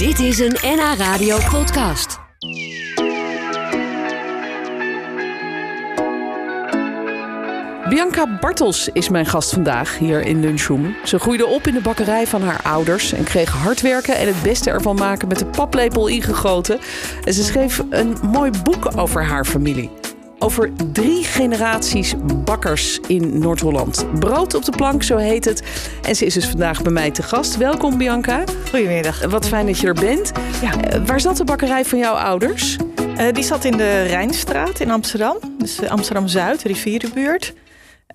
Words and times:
Dit 0.00 0.18
is 0.18 0.38
een 0.38 0.56
NH 0.62 0.94
Radio 0.96 1.38
podcast. 1.50 2.18
Bianca 7.88 8.38
Bartels 8.40 8.88
is 8.92 9.08
mijn 9.08 9.26
gast 9.26 9.52
vandaag 9.52 9.98
hier 9.98 10.20
in 10.20 10.40
Lunchroom. 10.40 10.96
Ze 11.04 11.18
groeide 11.18 11.46
op 11.46 11.66
in 11.66 11.74
de 11.74 11.80
bakkerij 11.80 12.26
van 12.26 12.42
haar 12.42 12.62
ouders 12.62 13.12
en 13.12 13.24
kreeg 13.24 13.50
hard 13.50 13.80
werken 13.80 14.16
en 14.16 14.26
het 14.26 14.42
beste 14.42 14.70
ervan 14.70 14.96
maken 14.96 15.28
met 15.28 15.38
de 15.38 15.46
paplepel 15.46 16.06
ingegoten. 16.06 16.80
En 17.24 17.32
ze 17.32 17.44
schreef 17.44 17.82
een 17.90 18.16
mooi 18.22 18.50
boek 18.62 18.96
over 18.96 19.24
haar 19.24 19.44
familie. 19.44 19.99
Over 20.42 20.70
drie 20.92 21.24
generaties 21.24 22.14
bakkers 22.44 23.00
in 23.06 23.38
Noord-Holland. 23.38 24.06
Brood 24.18 24.54
op 24.54 24.64
de 24.64 24.70
plank, 24.70 25.02
zo 25.02 25.16
heet 25.16 25.44
het. 25.44 25.62
En 26.02 26.16
ze 26.16 26.26
is 26.26 26.34
dus 26.34 26.46
vandaag 26.46 26.82
bij 26.82 26.92
mij 26.92 27.10
te 27.10 27.22
gast. 27.22 27.56
Welkom 27.56 27.98
Bianca. 27.98 28.44
Goedemiddag. 28.70 29.26
Wat 29.26 29.48
fijn 29.48 29.66
dat 29.66 29.78
je 29.78 29.86
er 29.86 29.94
bent. 29.94 30.32
Ja. 30.62 30.82
Eh, 30.82 31.00
waar 31.06 31.20
zat 31.20 31.36
de 31.36 31.44
bakkerij 31.44 31.84
van 31.84 31.98
jouw 31.98 32.14
ouders? 32.14 32.76
Eh, 33.16 33.32
die 33.32 33.44
zat 33.44 33.64
in 33.64 33.76
de 33.76 34.02
Rijnstraat 34.02 34.80
in 34.80 34.90
Amsterdam. 34.90 35.36
Dus 35.58 35.80
eh, 35.80 35.90
Amsterdam-Zuid, 35.90 36.62
rivierenbuurt. 36.62 37.52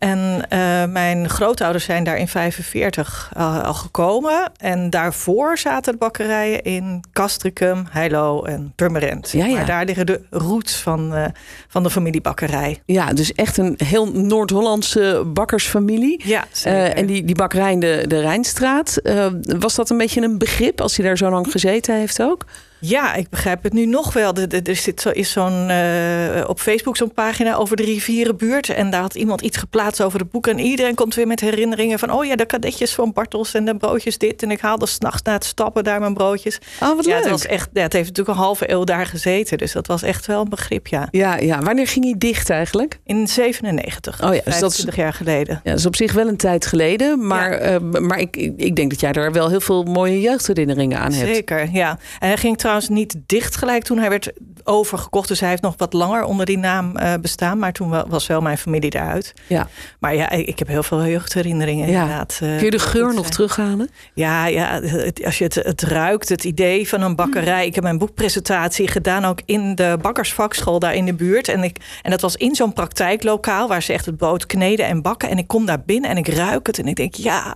En 0.05 0.45
eh, 0.50 0.86
mijn 0.86 1.30
grootouders 1.30 1.84
zijn 1.86 2.04
daar 2.04 2.18
in 2.18 2.27
45 2.27 3.32
al- 3.36 3.59
al 3.62 3.73
gekomen. 3.73 4.52
En 4.58 4.90
daarvoor 4.90 5.58
zaten 5.58 5.91
de 5.91 5.98
bakkerijen 6.00 6.63
in 6.63 7.04
Castricum, 7.13 7.86
Heilo 7.90 8.44
en 8.44 8.73
Purmerend. 8.76 9.32
Ja, 9.32 9.46
ja. 9.46 9.54
Maar 9.55 9.66
daar 9.66 9.86
liggen 9.86 10.05
de 10.05 10.22
roots 10.30 10.76
van, 10.76 11.16
eh, 11.16 11.26
van 11.68 11.84
de 11.84 11.90
familiebakkerij. 11.90 12.82
Ja, 12.86 13.13
dus 13.13 13.34
echt 13.34 13.58
een 13.58 13.73
heel 13.84 14.12
Noord-Hollandse 14.12 15.23
bakkersfamilie. 15.27 16.22
Ja. 16.27 16.46
Eh, 16.63 16.98
en 16.98 17.05
die, 17.05 17.26
die 17.26 17.35
bakkerij 17.35 17.72
in 17.72 17.80
de, 17.80 18.04
de 18.08 18.20
Rijnstraat, 18.20 18.98
eh, 18.98 19.27
was 19.41 19.76
dat 19.76 19.90
een 19.90 19.98
beetje 19.98 20.22
een 20.22 20.38
begrip 20.38 20.82
als 20.82 20.98
hij 20.98 21.05
daar 21.05 21.18
zo 21.18 21.30
lang 21.30 21.52
gezeten 21.52 21.96
heeft 21.96 22.22
ook? 22.22 22.46
Ja, 22.79 23.13
ik 23.13 23.29
begrijp 23.29 23.63
het 23.63 23.73
nu 23.73 23.85
nog 23.85 24.13
wel. 24.13 24.34
Er, 24.34 24.47
er- 24.53 24.63
er 24.70 24.75
zit 24.75 25.02
zo, 25.02 25.09
is 25.09 25.31
zo'n 25.31 25.70
eh, 25.70 26.43
op 26.48 26.59
Facebook 26.59 26.98
zo'n 26.98 27.13
pagina 27.13 27.55
over 27.55 27.76
de 27.76 27.84
rivierenbuurt. 27.84 28.70
En 28.70 28.90
daar 28.90 29.01
had 29.01 29.15
iemand 29.15 29.41
iets 29.41 29.57
geplaatst 29.57 30.01
over 30.01 30.20
het 30.20 30.32
boek. 30.32 30.48
En 30.48 30.59
iedereen 30.59 30.95
komt 30.95 31.15
weer 31.15 31.27
met 31.27 31.40
herinneringen 31.40 31.99
van... 31.99 32.12
oh 32.12 32.26
ja, 32.26 32.35
de 32.35 32.45
kadetjes 32.45 32.93
van 32.93 33.13
Bartels 33.13 33.54
en 33.54 33.65
de 33.65 33.76
broodjes 33.77 34.17
dit. 34.17 34.43
En 34.43 34.51
ik 34.51 34.59
haalde 34.59 34.85
s'nachts 34.85 35.21
na 35.21 35.34
het 35.34 35.43
stappen 35.45 35.84
daar 35.84 35.99
mijn 35.99 36.13
broodjes. 36.13 36.57
Oh, 36.82 36.95
wat 36.95 37.05
ja, 37.05 37.13
leuk. 37.13 37.21
het, 37.21 37.32
was 37.32 37.45
echt, 37.45 37.70
ja, 37.73 37.82
het 37.82 37.93
heeft 37.93 38.07
natuurlijk 38.07 38.37
een 38.37 38.43
halve 38.43 38.71
eeuw 38.71 38.84
daar 38.84 39.05
gezeten. 39.05 39.57
Dus 39.57 39.71
dat 39.71 39.87
was 39.87 40.01
echt 40.04 40.26
wel 40.26 40.41
een 40.41 40.49
begrip, 40.49 40.87
ja. 40.87 41.07
Ja, 41.12 41.37
ja, 41.37 41.60
wanneer 41.62 41.87
ging 41.87 42.05
hij 42.05 42.15
dicht 42.17 42.49
eigenlijk? 42.49 42.99
In 43.04 43.27
97, 43.27 44.23
Oh 44.23 44.35
ja, 44.35 44.41
dus 44.43 44.43
dat 44.43 44.54
is- 44.54 44.60
25 44.60 44.95
jaar 44.95 45.13
geleden. 45.13 45.62
Ja, 45.63 45.70
dat 45.70 45.79
is 45.79 45.85
op 45.85 45.95
zich 45.95 46.13
wel 46.13 46.27
een 46.27 46.37
tijd 46.37 46.65
geleden. 46.65 47.27
Maar, 47.27 47.51
Ja. 47.51 47.57
eh, 47.60 47.79
maar 47.99 48.20
ik, 48.20 48.35
ik 48.35 48.54
ik 48.57 48.76
denk 48.76 48.89
dat 48.89 48.99
jij 48.99 49.12
daar 49.12 49.32
wel 49.32 49.49
heel 49.49 49.60
veel 49.62 49.84
mooie 49.84 50.21
jeugdherinneringen 50.21 50.98
aan 50.99 51.13
hebt. 51.13 51.35
Zeker, 51.35 51.70
ja. 51.71 51.89
En 52.20 52.27
hij 52.27 52.37
ging 52.37 52.57
trouwens 52.66 52.90
niet 52.90 53.16
dicht 53.26 53.55
gelijk 53.55 53.84
toen 53.84 53.98
hij 53.98 54.10
werd 54.10 54.32
overgekocht. 54.63 55.27
Dus 55.27 55.40
hij 55.40 55.49
heeft 55.49 55.62
nog 55.62 55.74
wat 55.77 55.94
langer 55.94 56.24
onder 56.24 56.46
die 56.46 56.58
naam 56.58 56.98
eh, 56.98 57.13
bestaan. 57.22 57.60
Maar 57.60 57.74
toen 57.74 57.90
wa- 57.90 58.05
was 58.07 58.27
wel 58.27 58.41
mijn 58.41 58.57
familie 58.57 58.90
daaruit. 58.90 59.34
Ja. 59.48 59.68
Maar 59.99 60.16
ja, 60.16 60.30
ik 60.30 60.60
heb 60.60 60.68
heel 60.68 60.84
veel 60.84 61.05
jeugdherinneringen 61.05 61.90
Ja. 61.90 62.02
inderdaad. 62.02 62.32
eh, 62.41 62.55
Kun 62.55 62.66
je 62.66 62.72
de 62.72 62.80
geur 62.80 63.13
nog 63.13 63.30
terughalen? 63.30 63.90
Ja, 64.13 64.46
ja 64.46 64.81
het- 64.81 65.24
als 65.25 65.38
je 65.38 65.44
het, 65.44 65.53
het 65.56 65.81
ruikt, 65.81 66.30
het 66.30 66.44
idee 66.44 66.88
van 66.90 67.02
een 67.02 67.16
bakkerij. 67.16 67.66
Ik 67.66 67.75
heb 67.75 67.84
mijn 67.84 67.97
boekpresentatie 67.97 68.88
gedaan 68.88 69.25
ook 69.25 69.40
in 69.46 69.75
de 69.75 69.97
bakkersvakschool 70.02 70.79
daar 70.79 70.96
in 70.96 71.06
de 71.06 71.13
buurt. 71.13 71.47
En, 71.47 71.63
ik, 71.63 71.78
en 72.02 72.12
dat 72.12 72.22
was 72.22 72.35
in 72.35 72.56
zo'n 72.56 72.74
praktijklokaal 72.74 73.68
waar 73.68 73.84
ze 73.84 73.94
echt 73.94 74.06
het 74.06 74.18
brood 74.18 74.46
kneden 74.46 74.85
en 74.85 75.02
bakken. 75.02 75.29
En 75.29 75.38
ik 75.38 75.47
kom 75.47 75.66
daar 75.66 75.81
binnen 75.85 76.09
en 76.09 76.18
ik 76.18 76.28
ruik 76.28 76.68
het 76.68 76.79
en 76.79 76.88
ik 76.88 76.96
denk, 76.96 77.13
ja, 77.16 77.56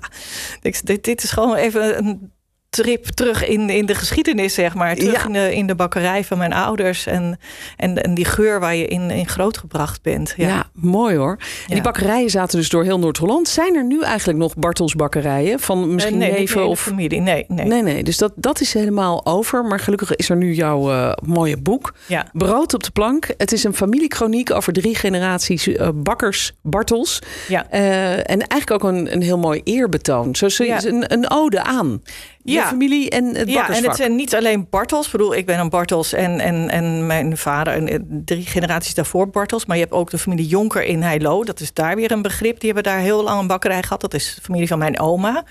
dit, 0.62 1.04
dit 1.04 1.24
is 1.24 1.32
gewoon 1.32 1.56
even 1.56 1.98
een 1.98 2.32
trip 2.70 3.06
terug 3.06 3.48
in, 3.48 3.70
in 3.70 3.86
de 3.86 3.96
geschiedenis, 3.96 4.54
zeg 4.54 4.74
maar. 4.76 4.96
Terug 4.96 5.14
Ja. 5.22 5.26
in, 5.26 5.34
de, 5.34 5.56
in 5.56 5.68
de 5.68 5.76
bakkerij 5.76 6.24
van 6.24 6.38
mijn 6.38 6.54
ouders. 6.54 7.06
En, 7.06 7.40
en, 7.78 8.04
en 8.04 8.14
die 8.14 8.26
geur 8.26 8.60
waar 8.60 8.76
je 8.76 8.88
in, 8.88 9.10
in 9.12 9.28
grootgebracht 9.28 10.02
bent. 10.02 10.34
Ja, 10.38 10.48
Ja. 10.48 10.70
mooi 10.74 11.16
hoor. 11.16 11.38
En 11.68 11.74
die 11.74 11.82
bakkerijen 11.82 12.30
zaten 12.30 12.58
dus 12.58 12.70
door 12.70 12.84
heel 12.84 13.00
Noord-Holland. 13.00 13.48
Zijn 13.48 13.76
er 13.76 13.86
nu 13.86 14.02
eigenlijk 14.02 14.40
nog 14.40 14.56
Bartels 14.56 14.96
bakkerijen? 14.96 15.60
Van 15.60 15.94
misschien 15.94 16.14
Eh, 16.14 16.20
nee, 16.20 16.32
neven 16.32 16.54
de 16.54 16.60
hele 16.60 16.72
of... 16.72 16.80
familie. 16.82 17.20
Nee, 17.22 17.46
nee. 17.48 17.66
Nee, 17.66 17.82
nee, 17.82 18.04
dus 18.04 18.18
dat, 18.18 18.32
dat 18.36 18.62
is 18.62 18.74
helemaal 18.74 19.26
over. 19.26 19.66
Maar 19.66 19.80
gelukkig 19.80 20.16
is 20.16 20.30
er 20.30 20.36
nu 20.38 20.54
jouw 20.54 20.92
eh, 20.92 21.12
mooie 21.26 21.58
boek. 21.58 21.94
Ja. 22.06 22.26
Brood 22.34 22.74
op 22.74 22.84
de 22.84 22.92
plank. 22.92 23.28
Het 23.38 23.52
is 23.52 23.64
een 23.64 23.74
familiekroniek 23.76 24.52
over 24.52 24.74
drie 24.74 24.96
generaties 24.96 25.68
eh, 25.68 25.90
bakkers 25.96 26.54
Bartels. 26.62 27.20
Ja. 27.48 27.70
En 27.70 28.48
eigenlijk 28.48 28.72
ook 28.72 28.84
een, 28.92 29.14
een 29.14 29.22
heel 29.22 29.38
mooi 29.38 29.62
eerbetoon. 29.64 30.36
Zo 30.36 30.50
zo- 30.50 30.64
een, 30.64 31.14
een 31.14 31.30
ode 31.32 31.64
aan 31.64 32.02
Ja. 32.44 32.68
familie 32.68 33.10
en 33.10 33.36
het 33.36 33.50
Ja, 33.50 33.70
en 33.70 33.84
het 33.84 33.96
zijn 33.96 34.16
niet 34.16 34.36
alleen 34.36 34.68
Bartels. 34.70 35.06
Ik 35.06 35.12
bedoel, 35.12 35.36
ik 35.36 35.46
ben 35.46 35.60
een 35.60 35.70
Bartels 35.70 36.14
en, 36.14 36.40
en, 36.40 36.70
en 36.70 37.08
mijn 37.08 37.38
vader 37.38 37.74
en 37.74 37.88
eh, 37.88 38.00
drie 38.26 38.46
generaties 38.46 38.94
daarvoor 38.94 39.30
Bartels. 39.30 39.66
Maar 39.66 39.78
je 39.78 39.84
hebt 39.84 39.96
ook 39.96 40.10
de 40.10 40.18
familie 40.18 40.48
Jonker 40.48 40.84
in 40.84 41.02
Heilo. 41.02 41.44
Dat 41.44 41.60
is 41.60 41.74
daar 41.74 41.96
weer 41.96 42.12
een 42.12 42.22
begrip. 42.22 42.60
Die 42.60 42.74
hebben 42.74 42.92
daar 42.92 43.02
heel 43.02 43.24
lang 43.24 43.40
een 43.40 43.48
bakkerij 43.48 43.84
gehad. 43.84 44.02
Dat 44.02 44.14
is 44.14 44.36
de 44.36 44.42
familie 44.42 44.68
van 44.68 44.80
mijn 44.80 45.00
oma. 45.00 45.44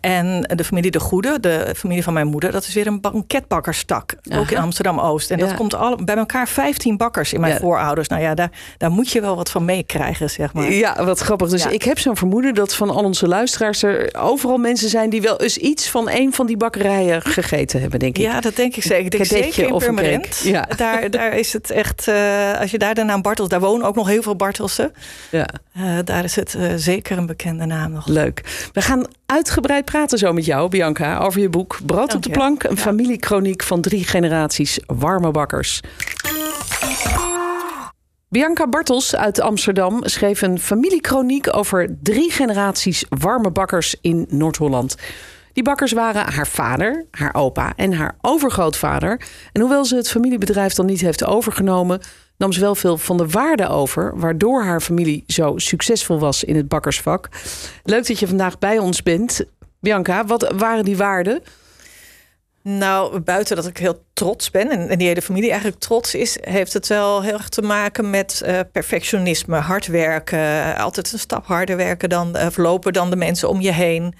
En 0.00 0.42
de 0.54 0.64
familie 0.64 0.90
De 0.90 1.00
Goede, 1.00 1.40
de 1.40 1.74
familie 1.76 2.02
van 2.02 2.12
mijn 2.12 2.26
moeder, 2.26 2.52
dat 2.52 2.66
is 2.66 2.74
weer 2.74 2.86
een 2.86 3.00
banketbakkerstak. 3.00 4.14
Ook 4.32 4.50
in. 4.50 4.56
Amsterdam-Oost. 4.58 5.30
En 5.30 5.38
dat 5.38 5.54
komt 5.54 5.74
al, 5.74 5.96
bij 6.04 6.16
elkaar 6.16 6.48
15 6.48 6.96
bakkers 6.96 7.32
in 7.32 7.40
mijn 7.40 7.52
Ja. 7.52 7.58
voorouders. 7.58 8.08
Nou 8.08 8.22
ja, 8.22 8.34
daar, 8.34 8.50
daar 8.78 8.90
moet 8.90 9.10
je 9.10 9.20
wel 9.20 9.36
wat 9.36 9.50
van 9.50 9.64
meekrijgen, 9.64 10.30
zeg 10.30 10.52
maar. 10.52 10.72
Ja, 10.72 11.04
wat 11.04 11.18
grappig. 11.18 11.48
Dus 11.48 11.62
Ja. 11.62 11.70
ik 11.70 11.82
heb 11.82 11.98
zo'n 11.98 12.16
vermoeden 12.16 12.54
dat 12.54 12.74
van 12.74 12.90
al 12.90 13.04
onze 13.04 13.28
luisteraars 13.28 13.82
er 13.82 14.14
overal 14.18 14.56
mensen 14.58 14.88
zijn 14.88 15.10
die 15.10 15.22
wel 15.22 15.40
eens 15.40 15.56
iets 15.56 15.88
van 15.90 16.08
een 16.10 16.32
van 16.32 16.46
die 16.46 16.56
bakkerijen 16.56 17.22
gegeten 17.22 17.80
hebben, 17.80 17.98
denk 17.98 18.16
ik. 18.16 18.22
Ja, 18.22 18.40
dat 18.40 18.56
denk 18.56 18.76
ik 18.76 18.82
zeker. 18.82 19.04
Ik 19.04 19.10
denk 19.10 19.22
Kadetje 19.28 19.52
zeker 19.52 19.72
in 19.72 19.78
Purmerend. 19.78 20.40
Ja. 20.44 20.68
Daar, 20.76 21.10
daar 21.10 21.38
is 21.38 21.52
het 21.52 21.70
echt, 21.70 22.08
eh, 22.08 22.60
als 22.60 22.70
je 22.70 22.78
daar 22.78 22.94
de 22.94 23.04
naam 23.04 23.22
Bartels, 23.22 23.48
daar 23.48 23.60
wonen 23.60 23.86
ook 23.86 23.94
nog 23.94 24.08
heel 24.08 24.22
veel 24.22 24.36
Bartelsen. 24.36 24.92
Ja, 25.30 25.46
Eh, 25.74 25.82
daar 26.04 26.24
is 26.24 26.36
het 26.36 26.54
eh, 26.54 26.72
zeker 26.76 27.18
een 27.18 27.26
bekende 27.26 27.64
naam 27.64 27.92
nog. 27.92 28.06
leuk. 28.06 28.68
We 28.72 28.82
gaan 28.82 29.06
uitgebreid 29.30 29.84
praten 29.84 30.18
zo 30.18 30.32
met 30.32 30.44
jou, 30.44 30.68
Bianca, 30.68 31.18
over 31.18 31.40
je 31.40 31.48
boek 31.48 31.78
Brood 31.86 32.14
op 32.14 32.22
de 32.22 32.30
plank. 32.30 32.62
Een 32.62 32.74
Ja. 32.74 32.82
familiekroniek 32.82 33.62
van 33.62 33.80
drie 33.80 34.04
generaties 34.04 34.78
warme 34.86 35.30
bakkers. 35.30 35.80
Bianca 38.28 38.66
Bartels 38.68 39.16
uit 39.16 39.40
Amsterdam 39.40 40.00
schreef 40.04 40.42
een 40.42 40.58
familiekroniek 40.58 41.56
over 41.56 41.96
drie 42.02 42.30
generaties 42.30 43.04
warme 43.08 43.50
bakkers 43.50 43.94
in 44.00 44.26
Noord-Holland. 44.28 44.94
Die 45.52 45.62
bakkers 45.62 45.92
waren 45.92 46.32
haar 46.32 46.46
vader, 46.46 47.06
haar 47.10 47.34
opa 47.34 47.72
en 47.76 47.92
haar 47.92 48.16
overgrootvader. 48.20 49.20
En 49.52 49.60
hoewel 49.60 49.84
ze 49.84 49.96
het 49.96 50.10
familiebedrijf 50.10 50.74
dan 50.74 50.86
niet 50.86 51.00
heeft 51.00 51.24
overgenomen, 51.24 52.00
nam 52.40 52.52
ze 52.52 52.60
wel 52.60 52.74
veel 52.74 52.98
van 52.98 53.16
de 53.16 53.26
waarde 53.26 53.68
over, 53.68 54.12
waardoor 54.18 54.62
haar 54.62 54.80
familie 54.80 55.24
zo 55.26 55.52
succesvol 55.56 56.18
was 56.18 56.44
in 56.44 56.56
het 56.56 56.68
bakkersvak. 56.68 57.28
Leuk 57.84 58.06
dat 58.06 58.18
je 58.18 58.26
vandaag 58.26 58.58
bij 58.58 58.78
ons 58.78 59.02
bent. 59.02 59.44
Bianca, 59.80 60.24
wat 60.24 60.52
waren 60.56 60.84
die 60.84 60.96
waarden? 60.96 61.42
Nou, 62.62 63.20
buiten 63.20 63.56
dat 63.56 63.66
ik 63.66 63.76
heel 63.78 64.02
trots 64.12 64.50
ben 64.50 64.70
en, 64.70 64.88
en 64.88 64.98
die 64.98 65.06
hele 65.08 65.22
familie 65.22 65.50
eigenlijk 65.50 65.80
trots 65.80 66.14
is, 66.14 66.36
heeft 66.40 66.72
het 66.72 66.86
wel 66.86 67.22
heel 67.22 67.32
erg 67.32 67.48
te 67.48 67.62
maken 67.62 68.10
met 68.10 68.40
eh, 68.44 68.58
perfectionisme, 68.72 69.56
hard 69.56 69.86
werken, 69.86 70.76
altijd 70.76 71.12
een 71.12 71.18
stap 71.18 71.46
harder 71.46 71.76
werken 71.76 72.08
dan 72.08 72.36
eh, 72.36 72.46
verlopen 72.50 72.92
dan 72.92 73.10
de 73.10 73.16
mensen 73.16 73.48
om 73.48 73.60
je 73.60 73.72
heen. 73.72 74.14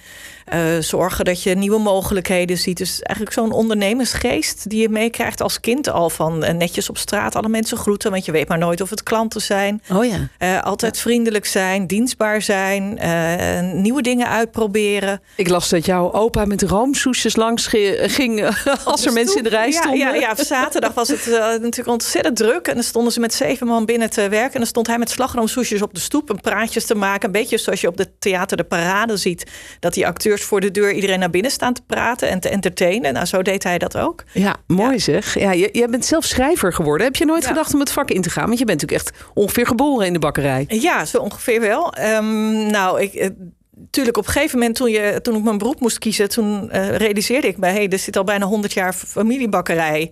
Eh, 0.45 0.59
zorgen 0.79 1.25
dat 1.25 1.43
je 1.43 1.55
nieuwe 1.55 1.79
mogelijkheden 1.79 2.57
ziet. 2.57 2.77
Dus 2.77 2.99
eigenlijk 3.01 3.35
zo'n 3.37 3.51
ondernemersgeest 3.51 4.69
die 4.69 4.81
je 4.81 4.89
meekrijgt 4.89 5.41
als 5.41 5.59
kind 5.59 5.89
al 5.89 6.09
van 6.09 6.43
eh, 6.43 6.53
netjes 6.53 6.89
op 6.89 6.97
straat 6.97 7.35
alle 7.35 7.49
mensen 7.49 7.77
groeten, 7.77 8.11
want 8.11 8.25
je 8.25 8.31
weet 8.31 8.47
maar 8.47 8.57
nooit 8.57 8.81
of 8.81 8.89
het 8.89 9.03
klanten 9.03 9.41
zijn. 9.41 9.81
Oh 9.93 10.05
ja. 10.05 10.27
Eh, 10.37 10.61
altijd 10.63 10.97
vriendelijk 10.99 11.45
zijn, 11.45 11.87
dienstbaar 11.87 12.41
zijn, 12.41 12.97
eh, 12.97 13.61
nieuwe 13.73 14.01
dingen 14.01 14.27
uitproberen. 14.29 15.21
Ik 15.35 15.49
las 15.49 15.69
dat 15.69 15.85
jouw 15.85 16.13
opa 16.13 16.45
met 16.45 16.61
roomsoesjes 16.61 17.35
langs 17.35 17.67
ge- 17.67 18.03
ging 18.37 18.55
als 18.85 19.05
er 19.05 19.13
mensen 19.13 19.37
in 19.37 19.43
de 19.43 19.49
rij 19.49 19.71
stonden. 19.71 19.97
Ja, 19.99 20.13
ja, 20.13 20.35
zaterdag 20.35 20.93
was 20.93 21.07
het 21.07 21.27
eh, 21.27 21.39
natuurlijk 21.39 21.87
ontzettend 21.87 22.35
druk. 22.37 22.67
En 22.67 22.73
dan 22.73 22.83
stonden 22.83 23.13
ze 23.13 23.19
met 23.19 23.33
zeven 23.33 23.67
man 23.67 23.85
binnen 23.85 24.09
te 24.09 24.29
werken. 24.29 24.53
En 24.53 24.59
dan 24.59 24.67
stond 24.67 24.87
hij 24.87 24.97
met 24.97 25.09
slagroomsoesjes 25.09 25.81
op 25.81 25.93
de 25.93 25.99
stoep. 25.99 26.29
En 26.29 26.41
praatjes 26.41 26.85
te 26.85 26.95
maken. 26.95 27.25
Een 27.25 27.31
beetje 27.31 27.57
zoals 27.57 27.81
je 27.81 27.87
op 27.87 27.97
de 27.97 28.07
theater 28.19 28.57
de 28.57 28.63
parade 28.63 29.17
ziet. 29.17 29.43
Dat 29.79 29.93
die 29.93 30.07
acteurs 30.07 30.43
voor 30.43 30.59
de 30.59 30.71
deur 30.71 30.91
iedereen 30.93 31.19
naar 31.19 31.29
binnen 31.29 31.51
staan 31.51 31.73
te 31.73 31.81
praten 31.87 32.29
en 32.29 32.39
te 32.39 32.49
entertainen. 32.49 33.13
Nou, 33.13 33.25
zo 33.25 33.41
deed 33.41 33.63
hij 33.63 33.77
dat 33.77 33.97
ook. 33.97 34.23
Ja, 34.33 34.55
mooi 34.67 34.99
zeg. 34.99 35.39
Ja, 35.39 35.51
je- 35.51 35.69
jij 35.71 35.87
bent 35.89 36.05
zelf 36.05 36.25
schrijver 36.25 36.73
geworden. 36.73 37.05
Heb 37.07 37.15
je 37.15 37.25
nooit 37.25 37.43
Ja. 37.43 37.47
gedacht 37.49 37.73
om 37.73 37.79
het 37.79 37.91
vak 37.91 38.09
in 38.11 38.21
te 38.21 38.29
gaan? 38.29 38.45
Want 38.47 38.59
je 38.59 38.65
bent 38.65 38.81
natuurlijk 38.81 39.09
echt 39.09 39.23
ongeveer 39.33 39.67
geboren 39.67 40.05
in 40.07 40.13
de 40.13 40.19
bakkerij. 40.19 40.65
Ja, 40.67 41.05
zo 41.05 41.17
ongeveer 41.17 41.59
wel. 41.61 41.93
Ehm, 41.93 42.67
nou, 42.67 43.01
ik... 43.01 43.31
eh, 43.81 43.87
Tuurlijk, 43.89 44.17
op 44.17 44.25
een 44.25 44.31
gegeven 44.31 44.59
moment 44.59 44.75
toen, 44.75 44.91
je, 44.91 45.19
toen 45.21 45.35
ik 45.35 45.43
mijn 45.43 45.57
beroep 45.57 45.79
moest 45.79 45.97
kiezen, 45.97 46.29
toen 46.29 46.71
eh, 46.71 46.95
realiseerde 46.95 47.47
ik 47.47 47.57
me, 47.57 47.67
hé, 47.67 47.73
hey, 47.73 47.89
er 47.89 47.99
zit 47.99 48.17
al 48.17 48.23
bijna 48.23 48.45
100 48.45 48.73
jaar 48.73 48.93
familiebakkerij. 48.93 50.11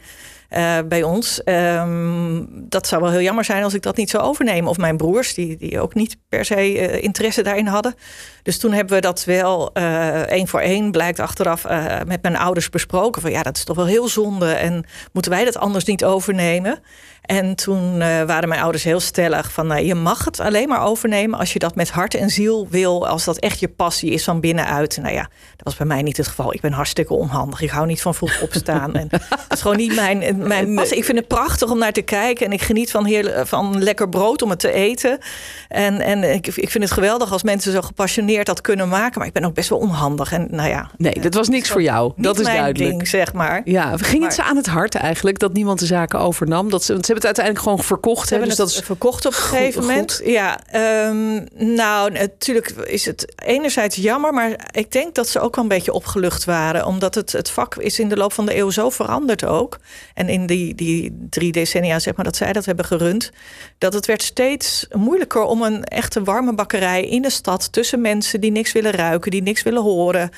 Eh, 0.49 0.77
bij 0.85 1.03
ons. 1.03 1.43
Ehm, 1.43 2.43
dat 2.49 2.87
zou 2.87 3.01
wel 3.01 3.11
heel 3.11 3.21
jammer 3.21 3.43
zijn 3.43 3.63
als 3.63 3.73
ik 3.73 3.81
dat 3.81 3.97
niet 3.97 4.09
zou 4.09 4.23
overnemen. 4.23 4.69
Of 4.69 4.77
mijn 4.77 4.97
broers, 4.97 5.33
die, 5.33 5.57
die 5.57 5.79
ook 5.79 5.93
niet 5.93 6.17
per 6.29 6.45
se 6.45 6.73
uh, 6.73 7.03
interesse 7.03 7.43
daarin 7.43 7.67
hadden. 7.67 7.95
Dus 8.43 8.59
toen 8.59 8.71
hebben 8.71 8.95
we 8.95 9.01
dat 9.01 9.23
wel 9.23 9.71
uh, 9.73 10.19
één 10.19 10.47
voor 10.47 10.59
één, 10.59 10.91
blijkt 10.91 11.19
achteraf, 11.19 11.63
met 12.05 12.21
mijn 12.21 12.37
ouders 12.37 12.69
besproken. 12.69 13.21
Van 13.21 13.31
ja, 13.31 13.43
dat 13.43 13.57
is 13.57 13.63
toch 13.63 13.75
wel 13.75 13.85
heel 13.85 14.07
zonde. 14.07 14.51
En 14.51 14.85
moeten 15.11 15.31
wij 15.31 15.45
dat 15.45 15.57
anders 15.57 15.85
niet 15.85 16.05
overnemen? 16.05 16.79
En 17.21 17.55
toen 17.55 17.99
waren 17.99 18.49
mijn 18.49 18.61
ouders 18.61 18.83
heel 18.83 18.99
stellig 18.99 19.51
van... 19.51 19.67
Nou, 19.67 19.81
je 19.81 19.95
mag 19.95 20.25
het 20.25 20.39
alleen 20.39 20.67
maar 20.67 20.83
overnemen 20.83 21.39
als 21.39 21.53
je 21.53 21.59
dat 21.59 21.75
met 21.75 21.89
hart 21.89 22.13
en 22.13 22.29
ziel 22.29 22.67
wil... 22.69 23.07
als 23.07 23.25
dat 23.25 23.37
echt 23.37 23.59
je 23.59 23.67
passie 23.67 24.11
is 24.11 24.23
van 24.23 24.39
binnenuit. 24.39 24.97
Nou 25.01 25.13
ja, 25.13 25.29
dat 25.59 25.67
was 25.67 25.75
bij 25.75 25.87
mij 25.95 26.01
niet 26.01 26.17
het 26.17 26.27
geval. 26.27 26.53
Ik 26.53 26.61
ben 26.61 26.71
hartstikke 26.71 27.13
onhandig. 27.13 27.61
Ik 27.61 27.69
hou 27.69 27.87
niet 27.87 28.01
van 28.01 28.15
vroeg 28.15 28.41
opstaan. 28.41 28.93
en 28.93 29.07
dat 29.09 29.29
is 29.49 29.61
gewoon 29.61 29.77
niet 29.77 29.95
mijn, 29.95 30.37
mijn 30.37 30.73
passie. 30.75 30.97
Ik 30.97 31.05
vind 31.05 31.17
het 31.17 31.27
prachtig 31.27 31.71
om 31.71 31.77
naar 31.77 31.91
te 31.91 32.01
kijken. 32.01 32.45
En 32.45 32.51
ik 32.51 32.61
geniet 32.61 32.91
van, 32.91 33.05
heel, 33.05 33.45
van 33.45 33.83
lekker 33.83 34.09
brood 34.09 34.41
om 34.41 34.49
het 34.49 34.59
te 34.59 34.71
eten. 34.71 35.19
En, 35.67 36.01
en 36.01 36.23
ik, 36.23 36.47
ik 36.47 36.69
vind 36.69 36.83
het 36.83 36.93
geweldig 36.93 37.31
als 37.31 37.43
mensen 37.43 37.71
zo 37.71 37.81
gepassioneerd 37.81 38.45
dat 38.45 38.61
kunnen 38.61 38.89
maken. 38.89 39.19
Maar 39.19 39.27
ik 39.27 39.33
ben 39.33 39.45
ook 39.45 39.53
best 39.53 39.69
wel 39.69 39.79
onhandig. 39.79 40.31
En 40.31 40.47
nou 40.51 40.69
ja... 40.69 40.89
Nee, 40.97 41.19
dat 41.19 41.33
was 41.33 41.47
niks 41.47 41.69
voor 41.69 41.81
jou. 41.81 42.13
Dat 42.15 42.39
is 42.39 42.45
duidelijk. 42.45 42.77
Ding, 42.77 43.07
zeg 43.07 43.33
maar. 43.33 43.61
Ja, 43.65 43.97
ging 43.97 44.23
het 44.23 44.33
ze 44.33 44.43
aan 44.43 44.55
het 44.55 44.67
hart 44.67 44.95
eigenlijk... 44.95 45.39
dat 45.39 45.53
niemand 45.53 45.79
de 45.79 45.85
zaken 45.85 46.19
overnam? 46.19 46.69
Dat 46.69 46.83
ze, 46.83 46.91
want 46.93 47.05
ze 47.05 47.11
hebben 47.11 47.29
het 47.29 47.37
uiteindelijk 47.37 47.65
gewoon 47.65 47.83
verkocht. 47.83 48.27
Ze 48.27 48.29
hebben 48.29 48.49
dus 48.49 48.57
dat 48.57 48.69
is 48.69 48.79
verkocht 48.79 49.25
op 49.25 49.31
een 49.31 49.37
gegeven 49.37 49.81
moment. 49.81 50.21
Ja, 50.23 50.59
um, 51.07 51.47
nou, 51.55 52.11
natuurlijk 52.11 52.69
is 52.69 53.05
het 53.05 53.33
enerzijds 53.45 53.95
jammer, 53.95 54.33
maar 54.33 54.67
ik 54.71 54.91
denk 54.91 55.15
dat 55.15 55.27
ze 55.27 55.39
ook 55.39 55.48
wel 55.55 55.63
een 55.63 55.69
beetje 55.69 55.93
opgelucht 55.93 56.45
waren. 56.45 56.85
Omdat 56.85 57.15
het, 57.15 57.31
het 57.31 57.49
vak 57.49 57.75
is 57.75 57.99
in 57.99 58.09
de 58.09 58.17
loop 58.17 58.33
van 58.33 58.45
de 58.45 58.57
eeuw 58.57 58.69
zo 58.69 58.89
veranderd 58.89 59.45
ook. 59.45 59.79
En 60.13 60.29
in 60.29 60.45
die, 60.45 60.75
die 60.75 61.17
drie 61.29 61.51
decennia, 61.51 61.99
zeg 61.99 62.15
maar, 62.15 62.25
dat 62.25 62.35
zij 62.35 62.53
dat 62.53 62.65
hebben 62.65 62.85
gerund. 62.85 63.31
Dat 63.77 63.93
het 63.93 64.05
werd 64.05 64.21
steeds 64.21 64.87
moeilijker 64.91 65.41
om 65.41 65.61
een 65.61 65.83
echte 65.83 66.23
warme 66.23 66.53
bakkerij 66.53 67.03
in 67.05 67.21
de 67.21 67.29
stad 67.29 67.71
tussen 67.71 68.01
mensen 68.01 68.41
die 68.41 68.51
niks 68.51 68.71
willen 68.71 68.91
ruiken, 68.91 69.31
die 69.31 69.41
niks 69.41 69.63
willen 69.63 69.81
horen, 69.81 70.29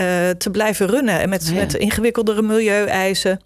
uh, 0.00 0.30
te 0.30 0.50
blijven 0.50 0.86
runnen. 0.86 1.20
En 1.20 1.28
met, 1.28 1.48
ja. 1.48 1.54
met 1.54 1.74
ingewikkeldere 1.74 2.42
milieueisen. 2.42 3.40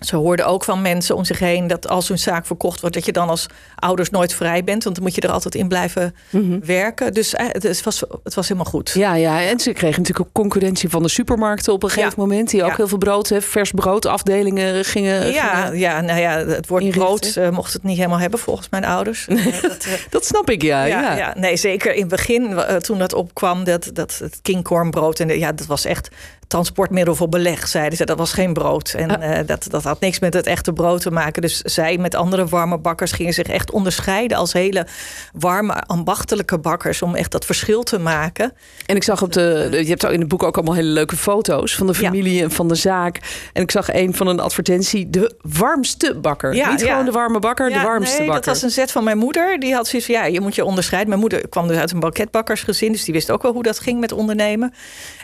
Ze 0.00 0.16
hoorden 0.16 0.46
ook 0.46 0.64
van 0.64 0.82
mensen 0.82 1.16
om 1.16 1.24
zich 1.24 1.38
heen 1.38 1.66
dat 1.66 1.88
als 1.88 2.08
hun 2.08 2.18
zaak 2.18 2.46
verkocht 2.46 2.80
wordt, 2.80 2.94
dat 2.94 3.04
je 3.04 3.12
dan 3.12 3.28
als 3.28 3.46
ouders 3.74 4.10
nooit 4.10 4.34
vrij 4.34 4.64
bent. 4.64 4.84
Want 4.84 4.96
dan 4.96 5.04
moet 5.04 5.14
je 5.14 5.20
er 5.20 5.30
altijd 5.30 5.54
in 5.54 5.68
blijven 5.68 6.14
mm 6.30 6.40
-hmm. 6.40 6.64
werken. 6.64 7.14
Dus 7.14 7.34
het 7.36 7.82
was, 7.82 8.04
het 8.24 8.34
was 8.34 8.48
helemaal 8.48 8.70
goed. 8.70 8.90
Ja, 8.94 9.14
ja, 9.14 9.42
en 9.42 9.60
ze 9.60 9.72
kregen 9.72 10.02
natuurlijk 10.02 10.28
ook 10.28 10.34
concurrentie 10.34 10.88
van 10.88 11.02
de 11.02 11.08
supermarkten 11.08 11.72
op 11.72 11.82
een 11.82 11.88
gegeven 11.88 12.14
ja. 12.16 12.22
moment. 12.22 12.50
Die 12.50 12.62
ook 12.62 12.68
ja. 12.68 12.76
heel 12.76 12.88
veel 12.88 12.98
brood, 12.98 13.28
hè, 13.28 13.42
vers 13.42 13.70
broodafdelingen 13.70 14.84
gingen. 14.84 15.32
Ja, 15.32 15.64
gingen 15.64 15.78
ja, 15.78 16.00
nou 16.00 16.20
ja, 16.20 16.38
het 16.38 16.66
woord 16.66 16.82
inrichten. 16.82 17.32
brood 17.32 17.36
uh, 17.36 17.50
mocht 17.50 17.72
het 17.72 17.82
niet 17.82 17.96
helemaal 17.96 18.18
hebben 18.18 18.38
volgens 18.38 18.68
mijn 18.68 18.84
ouders. 18.84 19.26
dat, 19.62 19.86
uh, 19.86 19.92
dat, 20.10 20.24
snap 20.24 20.50
ik, 20.50 20.62
ja, 20.62 20.84
ja, 20.84 21.16
ja. 21.16 21.34
Nee, 21.36 21.56
zeker 21.56 21.94
in 21.94 22.00
het 22.00 22.10
begin, 22.10 22.50
uh, 22.50 22.76
toen 22.76 22.98
dat 22.98 23.12
opkwam, 23.12 23.64
dat, 23.64 23.90
dat 23.92 24.18
het 24.18 24.38
kingcornbrood. 24.42 25.20
En 25.20 25.38
ja, 25.38 25.52
dat 25.52 25.66
was 25.66 25.84
echt 25.84 26.08
transportmiddel 26.52 27.14
voor 27.14 27.28
beleg, 27.28 27.68
zeiden 27.68 27.98
ze. 27.98 28.04
Dat 28.04 28.18
was 28.18 28.32
geen 28.32 28.52
brood. 28.52 28.94
En 28.96 29.22
uh, 29.22 29.38
dat, 29.46 29.66
dat 29.70 29.82
had 29.82 30.00
niks 30.00 30.18
met 30.18 30.34
het 30.34 30.46
echte 30.46 30.72
brood 30.72 31.00
te 31.00 31.10
maken. 31.10 31.42
Dus 31.42 31.60
zij 31.60 31.98
met 31.98 32.14
andere 32.14 32.46
warme 32.46 32.78
bakkers 32.78 33.12
gingen 33.12 33.32
zich 33.32 33.46
echt 33.46 33.70
onderscheiden 33.70 34.36
als 34.36 34.52
hele 34.52 34.86
warme, 35.32 35.74
ambachtelijke 35.74 36.58
bakkers. 36.58 37.02
Om 37.02 37.14
echt 37.14 37.30
dat 37.30 37.44
verschil 37.44 37.82
te 37.82 37.98
maken. 37.98 38.52
En 38.86 38.96
ik 38.96 39.02
zag 39.02 39.22
op 39.22 39.32
de. 39.32 39.68
Je 39.70 39.88
hebt 39.88 40.04
in 40.04 40.20
het 40.20 40.28
boek 40.28 40.42
ook 40.42 40.56
allemaal 40.56 40.74
hele 40.74 40.88
leuke 40.88 41.16
foto's 41.16 41.74
van 41.74 41.86
de 41.86 41.94
familie 41.94 42.34
ja. 42.34 42.42
en 42.42 42.50
van 42.50 42.68
de 42.68 42.74
zaak. 42.74 43.20
En 43.52 43.62
ik 43.62 43.70
zag 43.70 43.92
een 43.92 44.14
van 44.14 44.26
een 44.26 44.40
advertentie: 44.40 45.10
de 45.10 45.34
warmste 45.40 46.14
bakker. 46.14 46.54
Ja, 46.54 46.70
Niet 46.70 46.80
ja. 46.80 46.86
gewoon 46.86 47.04
de 47.04 47.10
warme 47.10 47.38
bakker, 47.38 47.70
de 47.70 47.80
warmste 47.80 48.18
nee, 48.18 48.26
bakker. 48.26 48.44
Dat 48.44 48.54
was 48.54 48.62
een 48.62 48.70
zet 48.70 48.92
van 48.92 49.04
mijn 49.04 49.18
moeder. 49.18 49.60
Die 49.60 49.74
had 49.74 49.86
zoiets 49.86 50.08
van: 50.08 50.16
ja, 50.16 50.24
je 50.24 50.40
moet 50.40 50.54
je 50.54 50.64
onderscheiden. 50.64 51.08
Mijn 51.08 51.20
moeder 51.20 51.48
kwam 51.48 51.68
dus 51.68 51.76
uit 51.76 51.92
een 51.92 52.00
banketbakkersgezin. 52.00 52.92
Dus 52.92 53.04
die 53.04 53.14
wist 53.14 53.30
ook 53.30 53.42
wel 53.42 53.52
hoe 53.52 53.62
dat 53.62 53.78
ging 53.78 54.00
met 54.00 54.12
ondernemen. 54.12 54.74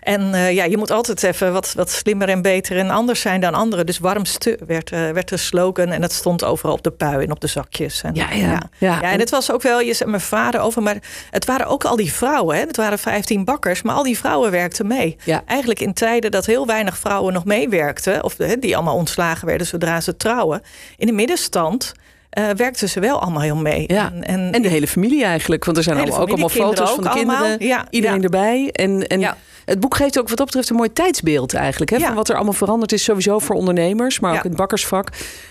En 0.00 0.20
uh, 0.20 0.52
ja, 0.52 0.64
je 0.64 0.76
moet 0.76 0.90
altijd 0.90 1.18
even 1.23 1.53
wat, 1.53 1.73
wat 1.76 1.91
slimmer 1.91 2.29
en 2.29 2.43
beter 2.43 2.76
en 2.79 2.91
anders 2.91 3.20
zijn 3.20 3.41
dan 3.41 3.55
anderen. 3.55 3.87
Dus 3.87 3.99
warmste 3.99 4.59
werd, 4.67 4.93
uh, 4.93 5.11
werd 5.11 5.29
de 5.29 5.37
slogan. 5.37 5.88
En 5.88 6.00
dat 6.00 6.12
stond 6.12 6.44
overal 6.44 6.75
op 6.75 6.82
de 6.82 6.91
pui 6.91 7.25
en 7.25 7.31
op 7.31 7.41
de 7.41 7.47
zakjes. 7.47 8.03
En, 8.03 8.15
ja, 8.15 8.31
ja, 8.31 8.37
ja. 8.37 8.70
ja. 8.79 8.99
ja 9.00 9.12
en 9.12 9.19
het 9.19 9.31
was 9.31 9.53
ook 9.53 9.62
wel, 9.62 9.81
je 9.81 9.94
zei 9.94 10.11
mijn 10.11 10.23
vader 10.23 10.61
over, 10.61 10.82
maar 10.82 10.97
het 11.31 11.44
waren 11.44 11.67
ook 11.67 11.85
al 11.85 11.97
die 11.97 12.12
vrouwen. 12.12 12.56
Hè? 12.56 12.62
Het 12.62 12.76
waren 12.76 12.99
15 12.99 13.44
bakkers, 13.44 13.82
maar 13.82 13.94
al 13.94 14.03
die 14.03 14.19
vrouwen 14.19 14.50
werkten 14.50 14.87
mee. 14.87 15.17
Ja. 15.25 15.43
Eigenlijk 15.47 15.81
in 15.81 15.93
tijden 15.93 16.31
dat 16.31 16.47
heel 16.47 16.67
weinig 16.67 16.99
vrouwen 16.99 17.32
nog 17.32 17.44
meewerkten, 17.44 18.25
of 18.25 18.37
hè, 18.37 18.59
die 18.59 18.76
allemaal 18.76 18.97
ontslagen 18.97 19.47
werden 19.47 19.67
zodra 19.67 20.00
ze 20.00 20.17
trouwen. 20.17 20.62
In 20.97 21.06
de 21.06 21.12
middenstand. 21.12 21.94
Uh, 22.38 22.48
werkten 22.56 22.88
ze 22.88 23.00
wel 23.00 23.20
allemaal 23.20 23.42
heel 23.42 23.56
mee. 23.56 23.84
Ja. 23.86 24.12
En, 24.12 24.25
en, 24.25 24.52
en 24.52 24.62
de 24.62 24.69
hele 24.69 24.86
familie 24.86 25.25
eigenlijk. 25.25 25.64
Want 25.64 25.76
er 25.76 25.82
zijn 25.82 25.96
allemaal, 25.96 26.20
ook 26.20 26.28
allemaal 26.28 26.48
foto's 26.48 26.90
van 26.90 27.02
de 27.02 27.08
allemaal. 27.08 27.36
kinderen. 27.36 27.69
Ja, 27.69 27.86
iedereen 27.90 28.16
ja. 28.16 28.22
erbij. 28.22 28.69
En, 28.72 29.06
en 29.06 29.20
het 29.69 29.80
boek 29.80 29.96
geeft 29.96 30.19
ook 30.19 30.28
wat 30.28 30.36
dat 30.36 30.46
betreft 30.46 30.70
een 30.70 30.76
mooi 30.76 30.92
tijdsbeeld 30.92 31.54
eigenlijk. 31.54 31.90
Hè. 31.90 31.98
Van 31.98 32.14
wat 32.14 32.28
er 32.28 32.34
allemaal 32.34 32.52
veranderd 32.52 32.92
is. 32.92 33.04
Sowieso 33.04 33.38
voor 33.38 33.56
ondernemers. 33.56 34.20
Maar 34.20 34.36
ook 34.36 34.44
in 34.44 34.48
het 34.48 34.58
bakkersvak. 34.58 35.08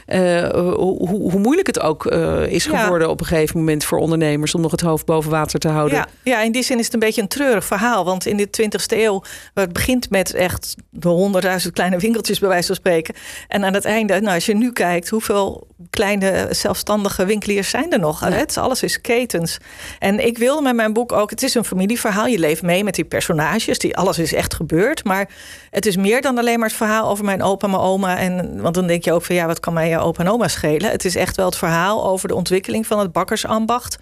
Uh, 0.07 0.49
hoe, 0.49 1.07
hoe, 1.09 1.39
moeilijk 1.39 1.67
het 1.67 1.79
ook 1.79 2.05
uh, 2.05 2.45
is 2.45 2.65
geworden 2.65 3.09
op 3.09 3.19
een 3.19 3.25
gegeven 3.25 3.57
moment 3.57 3.83
voor 3.83 3.97
ondernemers. 3.97 4.55
Om 4.55 4.61
nog 4.61 4.71
het 4.71 4.81
hoofd 4.81 5.05
boven 5.05 5.31
water 5.31 5.59
te 5.59 5.67
houden. 5.67 5.97
Ja, 5.97 6.07
ja 6.23 6.41
in 6.41 6.51
die 6.51 6.63
zin 6.63 6.79
is 6.79 6.85
het 6.85 6.93
een 6.93 6.99
beetje 6.99 7.21
een 7.21 7.27
treurig 7.27 7.65
verhaal. 7.65 8.05
Want 8.05 8.25
in 8.25 8.37
de 8.37 8.47
20e 8.61 8.97
eeuw. 8.97 9.23
Het 9.53 9.73
begint 9.73 10.09
met 10.09 10.33
echt 10.33 10.75
de 10.89 11.09
honderdduizend 11.09 11.73
kleine 11.73 11.97
winkeltjes 11.97 12.39
bij 12.39 12.49
wijze 12.49 12.67
van 12.67 12.75
spreken. 12.75 13.15
En 13.47 13.65
aan 13.65 13.73
het 13.73 13.85
einde. 13.85 14.19
Nou, 14.19 14.35
als 14.35 14.45
je 14.45 14.55
nu 14.55 14.71
kijkt. 14.71 15.09
Hoeveel 15.09 15.67
kleine 15.89 16.47
zelfstandige 16.67 17.25
winkeliers 17.25 17.69
zijn 17.69 17.91
er 17.91 17.99
nog? 17.99 18.19
Ja. 18.19 18.31
Het, 18.31 18.57
alles 18.57 18.83
is 18.83 19.01
ketens. 19.01 19.57
En 19.99 20.25
ik 20.25 20.37
wilde 20.37 20.61
met 20.61 20.75
mijn 20.75 20.93
boek 20.93 21.11
ook... 21.11 21.29
Het 21.29 21.43
is 21.43 21.55
een 21.55 21.65
familieverhaal. 21.65 22.25
Je 22.25 22.39
leeft 22.39 22.61
mee 22.61 22.83
met 22.83 22.95
die 22.95 23.05
personages. 23.05 23.79
Die, 23.79 23.97
alles 23.97 24.19
is 24.19 24.33
echt 24.33 24.53
gebeurd. 24.53 25.03
Maar 25.03 25.29
het 25.69 25.85
is 25.85 25.97
meer 25.97 26.21
dan 26.21 26.37
alleen 26.37 26.59
maar 26.59 26.67
het 26.67 26.77
verhaal 26.77 27.09
over 27.09 27.25
mijn 27.25 27.43
opa 27.43 27.65
en 27.65 27.71
mijn 27.71 27.83
oma. 27.83 28.17
En, 28.17 28.61
want 28.61 28.75
dan 28.75 28.87
denk 28.87 29.03
je 29.03 29.13
ook 29.13 29.23
van... 29.23 29.35
Ja, 29.35 29.45
wat 29.45 29.59
kan 29.59 29.73
mij 29.73 29.89
je 29.89 29.99
opa 29.99 30.23
en 30.23 30.29
oma 30.29 30.47
schelen? 30.47 30.91
Het 30.91 31.05
is 31.05 31.15
echt 31.15 31.35
wel 31.35 31.45
het 31.45 31.57
verhaal 31.57 32.07
over 32.07 32.27
de 32.27 32.35
ontwikkeling 32.35 32.87
van 32.87 32.99
het 32.99 33.11
bakkersambacht... 33.11 33.97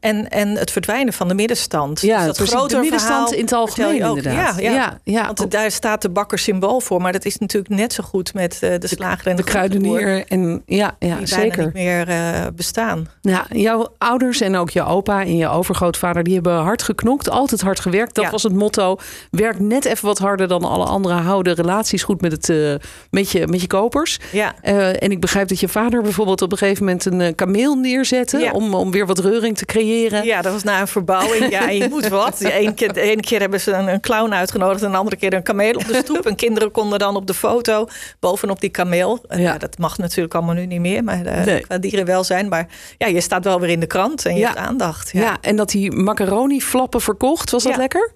En, 0.00 0.28
en 0.28 0.48
het 0.48 0.70
verdwijnen 0.70 1.12
van 1.12 1.28
de 1.28 1.34
middenstand. 1.34 2.00
Ja, 2.00 2.26
dus 2.26 2.36
dat 2.36 2.48
grote 2.48 2.74
de 2.74 2.80
middenstand 2.80 3.32
in 3.32 3.40
het 3.40 3.52
algemeen 3.52 4.04
ook. 4.04 4.16
inderdaad. 4.16 4.60
Ja, 4.60 4.70
ja. 4.70 4.74
ja, 4.74 4.98
ja. 5.04 5.32
Want 5.34 5.50
daar 5.50 5.70
staat 5.70 6.02
de 6.02 6.10
bakker 6.10 6.38
symbool 6.38 6.80
voor. 6.80 7.02
Maar 7.02 7.12
dat 7.12 7.24
is 7.24 7.38
natuurlijk 7.38 7.74
net 7.74 7.92
zo 7.92 8.02
goed 8.04 8.34
met 8.34 8.58
uh, 8.64 8.74
de 8.78 8.86
slager 8.86 9.26
en 9.26 9.36
de, 9.36 9.42
de 9.42 9.48
kruidenier. 9.48 10.24
En, 10.26 10.62
ja, 10.66 10.96
ja 10.98 11.16
die 11.16 11.26
zeker. 11.26 11.64
niet 11.64 11.72
meer 11.72 12.08
uh, 12.08 12.46
bestaan. 12.54 13.08
Ja, 13.20 13.46
jouw 13.48 13.94
ouders 13.98 14.40
en 14.40 14.56
ook 14.56 14.70
je 14.70 14.84
opa 14.84 15.20
en 15.20 15.36
je 15.36 15.48
overgrootvader... 15.48 16.22
die 16.22 16.34
hebben 16.34 16.56
hard 16.56 16.82
geknokt, 16.82 17.30
altijd 17.30 17.60
hard 17.60 17.80
gewerkt. 17.80 18.14
Dat 18.14 18.30
was 18.30 18.42
het 18.42 18.52
motto. 18.52 18.96
Werk 19.30 19.60
net 19.60 19.84
even 19.84 20.06
wat 20.06 20.18
harder 20.18 20.48
dan 20.48 20.64
alle 20.64 20.84
anderen. 20.84 21.22
Hou 21.22 21.42
de 21.42 21.52
relaties 21.52 22.02
goed 22.02 22.20
met, 22.20 22.32
het, 22.32 22.48
uh, 22.48 22.74
met, 23.10 23.30
je, 23.30 23.46
met 23.46 23.60
je 23.60 23.66
kopers. 23.66 24.18
Ja. 24.32 24.60
En 24.62 25.10
ik 25.10 25.20
begrijp 25.20 25.48
dat 25.48 25.60
je 25.60 25.68
vader 25.68 26.02
bijvoorbeeld 26.02 26.42
op 26.42 26.52
een 26.52 26.58
gegeven 26.58 26.84
moment... 26.84 27.04
een 27.04 27.34
kameel 27.34 27.74
neerzette 27.74 28.50
om, 28.52 28.74
om 28.74 28.90
weer 28.90 29.06
wat 29.06 29.18
reuring 29.18 29.56
te 29.56 29.64
creëren. 29.64 29.86
Ja, 30.24 30.42
dat 30.42 30.52
was 30.52 30.62
na 30.62 30.80
een 30.80 30.88
verbouwing. 30.88 31.50
Ja, 31.50 31.68
je 31.68 31.88
moet 31.90 32.08
wat. 32.08 32.38
De 32.38 32.52
ene 32.52 32.74
keer, 32.74 33.20
keer 33.20 33.40
hebben 33.40 33.60
ze 33.60 33.72
een, 33.72 33.88
een 33.88 34.00
clown 34.00 34.32
uitgenodigd... 34.32 34.82
en 34.82 34.90
de 34.90 34.96
andere 34.96 35.16
keer 35.16 35.34
een 35.34 35.42
kameel 35.42 35.74
op 35.74 35.86
de 35.86 35.94
stoep. 36.04 36.26
en 36.26 36.34
kinderen 36.36 36.70
konden 36.70 36.98
dan 36.98 37.16
op 37.16 37.26
de 37.26 37.34
foto 37.34 37.86
bovenop 38.20 38.60
die 38.60 38.70
kameel. 38.70 39.18
En, 39.28 39.40
Ja. 39.40 39.52
ja, 39.52 39.58
dat 39.58 39.78
mag 39.78 39.98
natuurlijk 39.98 40.34
allemaal 40.34 40.54
nu 40.54 40.66
niet 40.66 40.80
meer, 40.80 41.04
maar 41.04 41.26
uh, 41.26 41.44
Nee. 41.44 41.60
qua 41.60 41.78
dierenwelzijn. 41.78 42.48
Maar 42.48 42.66
ja, 42.98 43.06
je 43.06 43.20
staat 43.20 43.44
wel 43.44 43.60
weer 43.60 43.70
in 43.70 43.80
de 43.80 43.86
krant 43.86 44.26
en 44.26 44.32
je 44.34 44.38
Ja. 44.40 44.46
hebt 44.46 44.58
aandacht. 44.58 45.10
Ja. 45.12 45.20
Ja. 45.20 45.36
en 45.40 45.56
dat 45.56 45.70
die 45.70 45.90
macaroni 45.92 46.60
flappen 46.62 47.00
verkocht, 47.00 47.50
was 47.50 47.62
dat 47.62 47.72
Ja. 47.72 47.78
lekker? 47.78 48.10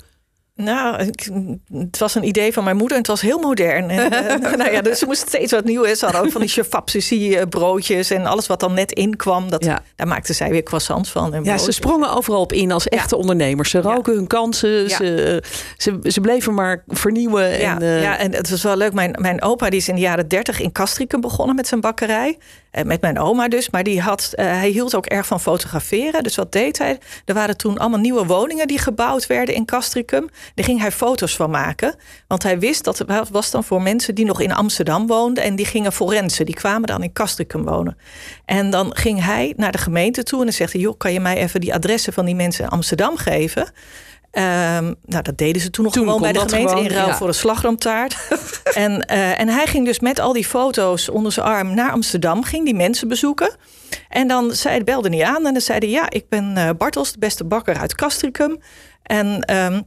Nou, 0.54 1.02
ik- 1.02 1.28
het 1.72 1.98
was 1.98 2.14
een 2.14 2.24
idee 2.26 2.52
van 2.52 2.64
mijn 2.64 2.76
moeder 2.76 2.92
en 2.96 3.02
het 3.02 3.10
was 3.10 3.20
heel 3.20 3.38
modern. 3.38 3.90
En, 3.90 4.12
eh, 4.12 4.50
nou 4.58 4.70
ja, 4.72 4.80
dus 4.82 4.98
ze 4.98 5.06
moest 5.06 5.28
steeds 5.28 5.52
wat 5.52 5.64
nieuws. 5.64 5.98
Ze 5.98 6.04
hadden 6.04 6.22
ook 6.24 6.30
van 6.32 6.40
die 6.40 6.50
chefapsissie 6.50 7.46
broodjes 7.46 8.10
en 8.10 8.26
alles 8.26 8.46
wat 8.46 8.60
dan 8.60 8.74
net 8.74 8.92
inkwam. 8.92 9.50
Dat, 9.50 9.64
Ja. 9.64 9.82
Daar 9.96 10.06
maakten 10.06 10.34
zij 10.34 10.50
weer 10.50 10.62
croissants 10.62 11.10
van. 11.10 11.34
En 11.34 11.44
Ja, 11.44 11.58
ze 11.58 11.72
sprongen 11.72 12.10
overal 12.12 12.40
op 12.40 12.52
in 12.52 12.72
als 12.72 12.88
echte 12.88 13.16
ondernemers. 13.16 13.70
Ze 13.70 13.80
roken 13.80 14.14
hun 14.14 14.26
kansen. 14.26 14.90
Ze, 15.76 15.98
ze 16.02 16.20
bleven 16.20 16.54
maar 16.54 16.82
vernieuwen. 16.86 17.58
Ja, 17.60 17.74
en, 17.74 17.82
eh, 17.82 18.02
ja, 18.02 18.18
en 18.18 18.34
het 18.34 18.50
was 18.50 18.62
wel 18.62 18.76
leuk. 18.76 18.92
Mijn, 18.92 19.16
mijn 19.20 19.42
opa 19.42 19.70
die 19.70 19.78
is 19.78 19.88
in 19.88 19.94
de 19.94 20.00
jaren 20.00 20.28
dertig 20.28 20.60
in 20.60 20.72
Castricum 20.72 21.20
begonnen 21.20 21.56
met 21.56 21.66
zijn 21.66 21.80
bakkerij. 21.80 22.38
Eh, 22.72 22.84
met 22.84 23.00
mijn 23.00 23.18
oma 23.18 23.48
dus. 23.48 23.70
Maar 23.70 23.82
die 23.82 24.00
had, 24.00 24.32
eh, 24.34 24.46
hij 24.46 24.68
hield 24.68 24.94
ook 24.94 25.06
erg 25.06 25.26
van 25.26 25.40
fotograferen. 25.40 26.22
Dus 26.22 26.36
wat 26.36 26.52
deed 26.52 26.78
hij? 26.78 26.98
Er 27.24 27.34
waren 27.34 27.56
toen 27.56 27.78
allemaal 27.78 27.98
nieuwe 27.98 28.26
woningen 28.26 28.66
die 28.66 28.78
gebouwd 28.78 29.26
werden 29.26 29.54
in 29.54 29.64
Castricum. 29.64 30.28
Daar 30.54 30.64
ging 30.64 30.80
hij 30.80 30.92
foto's 30.92 31.36
van 31.36 31.50
maken. 31.50 31.94
Want 32.26 32.42
hij 32.42 32.58
wist 32.58 32.84
dat 32.84 32.98
het 32.98 33.28
was 33.28 33.50
dan 33.50 33.64
voor 33.64 33.82
mensen 33.82 34.14
die 34.14 34.24
nog 34.24 34.40
in 34.40 34.52
Amsterdam 34.52 35.06
woonden. 35.06 35.44
En 35.44 35.56
die 35.56 35.66
gingen 35.66 35.92
forensen. 35.92 36.46
Die 36.46 36.54
kwamen 36.54 36.86
dan 36.86 37.02
in 37.02 37.12
Castricum 37.12 37.64
wonen. 37.64 37.98
En 38.44 38.70
dan 38.70 38.96
ging 38.96 39.24
hij 39.24 39.52
naar 39.56 39.72
de 39.72 39.78
gemeente 39.78 40.22
toe. 40.22 40.38
En 40.38 40.44
dan 40.44 40.54
zegt 40.54 40.72
hij, 40.72 40.80
joh, 40.80 40.96
kan 40.96 41.12
je 41.12 41.20
mij 41.20 41.36
even 41.36 41.60
die 41.60 41.74
adressen 41.74 42.12
van 42.12 42.24
die 42.24 42.34
mensen 42.34 42.64
in 42.64 42.70
Amsterdam 42.70 43.16
geven? 43.16 43.72
Ehm, 44.32 44.94
nou, 45.04 45.22
dat 45.22 45.38
deden 45.38 45.62
ze 45.62 45.70
toen 45.70 45.84
nog 45.84 45.92
Toen 45.92 46.04
gewoon 46.04 46.20
bij 46.20 46.32
de 46.32 46.38
gemeente 46.38 46.68
gewoon, 46.68 46.84
in 46.84 46.90
ruil 46.90 47.06
ja. 47.06 47.16
voor 47.16 47.28
een 47.28 47.34
slagroomtaart. 47.34 48.16
en, 48.74 49.06
eh, 49.06 49.40
en 49.40 49.48
hij 49.48 49.66
ging 49.66 49.86
dus 49.86 50.00
met 50.00 50.20
al 50.20 50.32
die 50.32 50.46
foto's 50.46 51.08
onder 51.08 51.32
zijn 51.32 51.46
arm 51.46 51.74
naar 51.74 51.90
Amsterdam, 51.90 52.42
ging 52.44 52.64
die 52.64 52.74
mensen 52.74 53.08
bezoeken. 53.08 53.56
En 54.08 54.28
dan 54.28 54.52
zei, 54.52 54.84
belde 54.84 55.16
hij 55.16 55.24
aan 55.24 55.46
en 55.46 55.52
dan 55.52 55.62
zei 55.62 55.78
hij: 55.78 55.88
Ja, 55.88 56.10
ik 56.10 56.28
ben 56.28 56.56
eh, 56.56 56.70
Bartels, 56.78 57.12
de 57.12 57.18
beste 57.18 57.44
bakker 57.44 57.78
uit 57.78 57.94
Castricum. 57.94 58.58
En 59.02 59.40
ehm, 59.40 59.80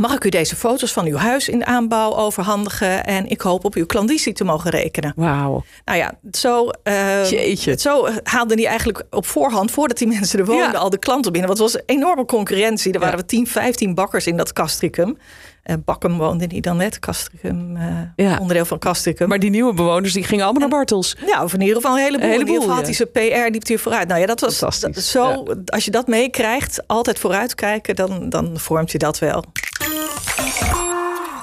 mag 0.00 0.14
ik 0.14 0.24
u 0.24 0.28
deze 0.28 0.56
foto's 0.56 0.92
van 0.92 1.06
uw 1.06 1.16
huis 1.16 1.48
in 1.48 1.66
aanbouw 1.66 2.14
overhandigen? 2.14 3.04
En 3.04 3.28
ik 3.28 3.40
hoop 3.40 3.64
op 3.64 3.74
uw 3.74 3.86
klandizie 3.86 4.32
te 4.32 4.44
mogen 4.44 4.70
rekenen. 4.70 5.12
Wauw. 5.16 5.64
Nou 5.84 5.98
ja, 5.98 6.12
zo, 6.32 6.68
eh, 6.82 7.30
Jeetje. 7.30 7.78
zo 7.78 8.08
haalde 8.22 8.54
hij 8.54 8.66
eigenlijk 8.66 9.02
op 9.10 9.26
voorhand, 9.26 9.70
voordat 9.70 9.98
die 9.98 10.08
mensen 10.08 10.38
er 10.38 10.44
woonden, 10.46 10.72
Ja. 10.72 10.78
al 10.78 10.90
de 10.90 10.98
klanten 10.98 11.32
binnen. 11.32 11.50
Want 11.50 11.62
het 11.62 11.72
was 11.72 11.82
een 11.86 11.96
enorme 11.96 12.24
concurrentie. 12.24 12.92
Er 12.92 13.00
waren 13.00 13.18
we 13.18 13.24
10, 13.24 13.46
15 13.46 13.94
bakkers 13.94 14.26
in 14.26 14.36
dat 14.36 14.52
Castricum. 14.52 15.16
Uh, 15.64 15.76
Bakkum 15.84 16.18
woonde 16.18 16.46
niet 16.46 16.64
dan 16.64 16.76
net, 16.76 16.98
Castricum, 16.98 17.76
eh, 17.76 17.84
Ja. 18.26 18.38
onderdeel 18.40 18.64
van 18.64 18.78
Castricum. 18.78 19.28
Maar 19.28 19.38
die 19.38 19.50
nieuwe 19.50 19.74
bewoners 19.74 20.12
die 20.12 20.22
gingen 20.24 20.44
allemaal 20.44 20.60
naar 20.68 20.78
Bartels. 20.78 21.16
Ja, 21.26 21.42
of 21.44 21.52
in 21.54 21.60
ieder 21.60 21.76
geval 21.76 21.92
een 21.96 22.02
heleboel. 22.02 22.24
Een 22.26 22.30
heleboel, 22.32 22.54
in 22.54 22.60
ieder 22.62 22.74
geval 22.76 22.84
ja. 22.84 23.06
had 23.06 23.10
hij 23.18 23.28
zijn 23.32 23.44
PR, 23.46 23.52
liep 23.52 23.66
hij 23.66 23.78
vooruit. 23.78 24.08
Nou 24.08 24.20
ja, 24.20 24.26
dat 24.26 24.40
was 24.40 24.58
dat- 24.80 24.96
zo. 24.96 25.44
Als 25.66 25.84
je 25.84 25.90
dat 25.90 26.06
meekrijgt, 26.06 26.82
altijd 26.86 27.18
vooruitkijken, 27.18 27.96
dan, 27.96 28.28
dan 28.28 28.50
vormt 28.58 28.90
je 28.92 28.98
dat 28.98 29.18
wel. 29.18 29.44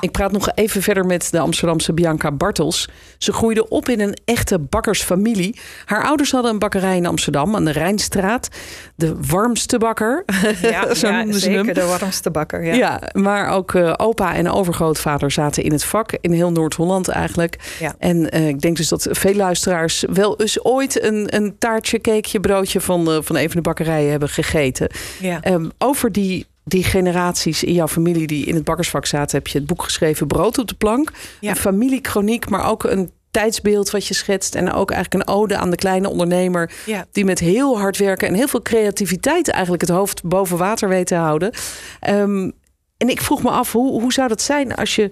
Ik 0.01 0.12
praat 0.12 0.32
nog 0.32 0.50
even 0.56 0.82
verder 0.82 1.06
met 1.06 1.27
de 1.32 1.39
Amsterdamse 1.39 1.94
Bianca 1.94 2.32
Bartels. 2.32 2.89
Ze 3.17 3.34
groeide 3.34 3.70
op 3.70 3.89
in 3.89 4.00
een 4.00 4.17
echte 4.25 4.60
bakkersfamilie. 4.60 5.60
Haar 5.86 6.03
ouders 6.06 6.32
hadden 6.32 6.51
een 6.51 6.60
bakkerij 6.60 6.96
in 6.96 7.06
Amsterdam 7.06 7.56
aan 7.56 7.65
de 7.65 7.72
Rijnstraat. 7.72 8.48
De 8.96 9.15
warmste 9.27 9.77
bakker. 9.77 10.25
Ja, 10.62 10.94
Zo 10.94 11.08
ja 11.08 11.17
noemden 11.17 11.39
ze 11.39 11.50
hem. 11.50 11.58
zeker 11.65 11.74
de 11.74 11.86
warmste 11.86 12.32
bakker. 12.32 12.63
Ja. 12.63 12.74
Ja. 12.74 13.01
maar 13.13 13.50
ook 13.50 13.74
eh, 13.74 13.94
opa 13.98 14.36
en 14.36 14.50
overgrootvader 14.51 15.32
zaten 15.32 15.63
in 15.63 15.72
het 15.72 15.84
vak. 15.84 16.12
In 16.22 16.32
heel 16.32 16.51
Noord-Holland 16.51 17.08
eigenlijk. 17.08 17.75
Ja. 17.79 17.96
En 18.00 18.32
eh, 18.32 18.48
ik 18.48 18.62
denk 18.62 18.77
dus 18.77 18.88
dat 18.88 19.08
veel 19.12 19.36
luisteraars 19.36 20.06
wel 20.13 20.39
eens 20.39 20.63
ooit 20.63 21.03
een, 21.03 21.36
een 21.36 21.56
taartje, 21.58 22.00
cakeje, 22.01 22.39
broodje 22.39 22.82
van, 22.82 23.12
eh, 23.12 23.17
van 23.22 23.36
een 23.36 23.48
van 23.48 23.56
de 23.56 23.62
bakkerijen 23.62 24.10
hebben 24.12 24.29
gegeten. 24.29 24.89
Ja. 25.20 25.41
Ehm, 25.41 25.70
over 25.77 26.12
die, 26.12 26.46
die 26.67 26.83
generaties 26.83 27.63
in 27.63 27.74
jouw 27.74 27.88
familie 27.88 28.27
die 28.27 28.45
in 28.45 28.55
het 28.55 28.63
bakkersvak 28.63 29.05
zaten, 29.05 29.38
heb 29.38 29.47
je 29.47 29.57
het 29.57 29.67
boek 29.67 29.83
geschreven 29.83 30.27
Brood 30.27 30.57
op 30.57 30.67
de 30.67 30.75
plank. 30.75 31.12
Ja. 31.39 31.50
Een 31.50 31.55
familiekroniek, 31.55 32.50
maar 32.50 32.69
ook 32.69 32.83
een 32.83 33.12
tijdsbeeld 33.31 33.89
wat 33.89 34.07
je 34.07 34.13
schetst. 34.13 34.55
En 34.55 34.71
ook 34.71 34.91
eigenlijk 34.91 35.29
een 35.29 35.36
ode 35.36 35.57
aan 35.57 35.69
de 35.69 35.75
kleine 35.75 36.09
ondernemer. 36.09 36.71
Ja. 36.86 37.05
Die 37.12 37.25
met 37.25 37.39
heel 37.39 37.79
hard 37.79 37.97
werken 37.97 38.27
en 38.27 38.33
heel 38.33 38.47
veel 38.47 38.62
creativiteit 38.62 39.50
eigenlijk 39.50 39.81
het 39.81 39.91
hoofd 39.91 40.24
boven 40.24 40.57
water 40.57 40.89
weet 40.89 41.07
te 41.07 41.15
houden. 41.15 41.51
Ehm, 42.00 42.51
en 42.97 43.09
ik 43.09 43.21
vroeg 43.21 43.43
me 43.43 43.50
af, 43.50 43.71
hoe, 43.71 44.01
hoe 44.01 44.13
zou 44.13 44.27
dat 44.27 44.41
zijn 44.41 44.75
als 44.75 44.95
je 44.95 45.12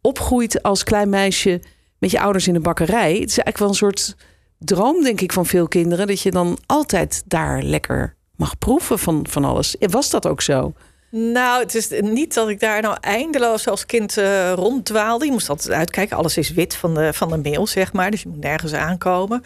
opgroeit 0.00 0.62
als 0.62 0.84
klein 0.84 1.08
meisje 1.08 1.60
met 1.98 2.10
je 2.10 2.20
ouders 2.20 2.48
in 2.48 2.54
een 2.54 2.62
bakkerij? 2.62 3.12
Het 3.12 3.30
is 3.30 3.38
eigenlijk 3.38 3.58
wel 3.58 3.68
een 3.68 3.74
soort 3.74 4.16
droom, 4.58 5.02
denk 5.02 5.20
ik, 5.20 5.32
van 5.32 5.46
veel 5.46 5.68
kinderen. 5.68 6.06
Dat 6.06 6.20
je 6.20 6.30
dan 6.30 6.58
altijd 6.66 7.22
daar 7.26 7.62
lekker 7.62 8.16
mag 8.36 8.58
proeven 8.58 8.98
van, 8.98 9.26
van 9.30 9.44
alles. 9.44 9.76
Was 9.80 10.10
dat 10.10 10.26
ook 10.26 10.42
zo? 10.42 10.72
Nou, 11.18 11.62
het 11.62 11.74
is 11.74 11.88
niet 12.00 12.34
dat 12.34 12.48
ik 12.48 12.60
daar 12.60 12.82
nou 12.82 12.96
eindeloos 13.00 13.68
als 13.68 13.86
kind 13.86 14.16
eh, 14.16 14.52
ronddwaalde. 14.52 15.24
Je 15.24 15.30
moest 15.32 15.48
altijd 15.48 15.70
uitkijken. 15.70 16.16
Alles 16.16 16.36
is 16.36 16.50
wit 16.50 16.74
van 16.74 16.94
de, 16.94 17.12
van 17.12 17.28
de 17.28 17.36
mail, 17.50 17.66
zeg 17.66 17.92
maar. 17.92 18.10
Dus 18.10 18.22
je 18.22 18.28
moet 18.28 18.40
nergens 18.40 18.72
aankomen. 18.72 19.42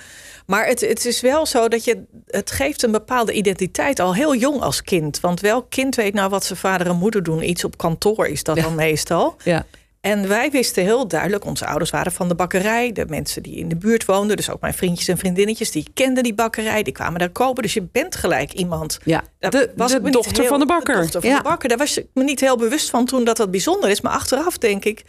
Maar 0.46 0.66
het, 0.66 0.80
het 0.80 1.04
is 1.04 1.20
wel 1.20 1.46
zo 1.46 1.68
dat 1.68 1.84
je... 1.84 2.02
Het 2.26 2.50
geeft 2.50 2.82
een 2.82 2.90
bepaalde 2.92 3.32
identiteit 3.32 4.00
al 4.00 4.14
heel 4.14 4.34
jong 4.36 4.60
als 4.60 4.82
kind. 4.82 5.20
Want 5.20 5.40
welk 5.40 5.70
kind 5.70 5.94
weet 5.96 6.14
nou 6.14 6.28
wat 6.30 6.44
zijn 6.44 6.58
vader 6.58 6.86
en 6.86 6.96
moeder 6.96 7.22
doen? 7.22 7.48
Iets 7.48 7.64
op 7.64 7.78
kantoor 7.78 8.26
is 8.26 8.42
dat 8.44 8.56
Ja. 8.56 8.62
dan 8.62 8.74
meestal. 8.74 9.36
Ja. 9.44 9.66
En 10.00 10.28
wij 10.28 10.50
wisten 10.50 10.83
heel 10.83 11.09
duidelijk, 11.09 11.45
onze 11.45 11.66
ouders 11.66 11.90
waren 11.90 12.12
van 12.12 12.28
de 12.28 12.35
bakkerij. 12.35 12.92
De 12.92 13.04
mensen 13.09 13.42
die 13.42 13.57
in 13.57 13.69
de 13.69 13.76
buurt 13.76 14.04
woonden, 14.04 14.37
dus 14.37 14.50
ook 14.50 14.61
mijn 14.61 14.75
vriendjes 14.75 15.09
en 15.09 15.19
vriendinnetjes, 15.19 15.71
die 15.71 15.87
kenden 15.95 16.23
die 16.23 16.35
bakkerij, 16.35 16.83
die 16.83 16.92
kwamen 16.92 17.19
daar 17.19 17.30
kopen. 17.30 17.62
Dus 17.62 17.75
je 17.75 17.83
bent 17.92 18.16
gelijk 18.16 18.52
iemand. 18.52 18.99
Ja, 19.04 19.23
Daar 19.38 19.50
de, 19.50 19.73
was 19.76 19.92
de 19.92 20.11
dochter 20.11 20.40
heel- 20.40 20.49
van 20.49 20.59
de 20.61 20.66
bakker. 20.66 20.95
De 20.95 21.00
dochter 21.00 21.21
van 21.21 21.30
ja. 21.30 21.37
de 21.37 21.42
bakker. 21.42 21.69
Daar 21.69 21.78
was 21.78 21.99
ik 21.99 22.07
me 22.14 22.23
niet 22.25 22.40
heel 22.40 22.57
bewust 22.57 22.90
van 22.90 23.04
toen 23.04 23.25
dat 23.25 23.37
dat 23.37 23.50
bijzonder 23.50 23.90
is. 23.90 24.00
Maar 24.00 24.12
achteraf 24.12 24.59
denk 24.59 24.85
ik, 24.85 25.02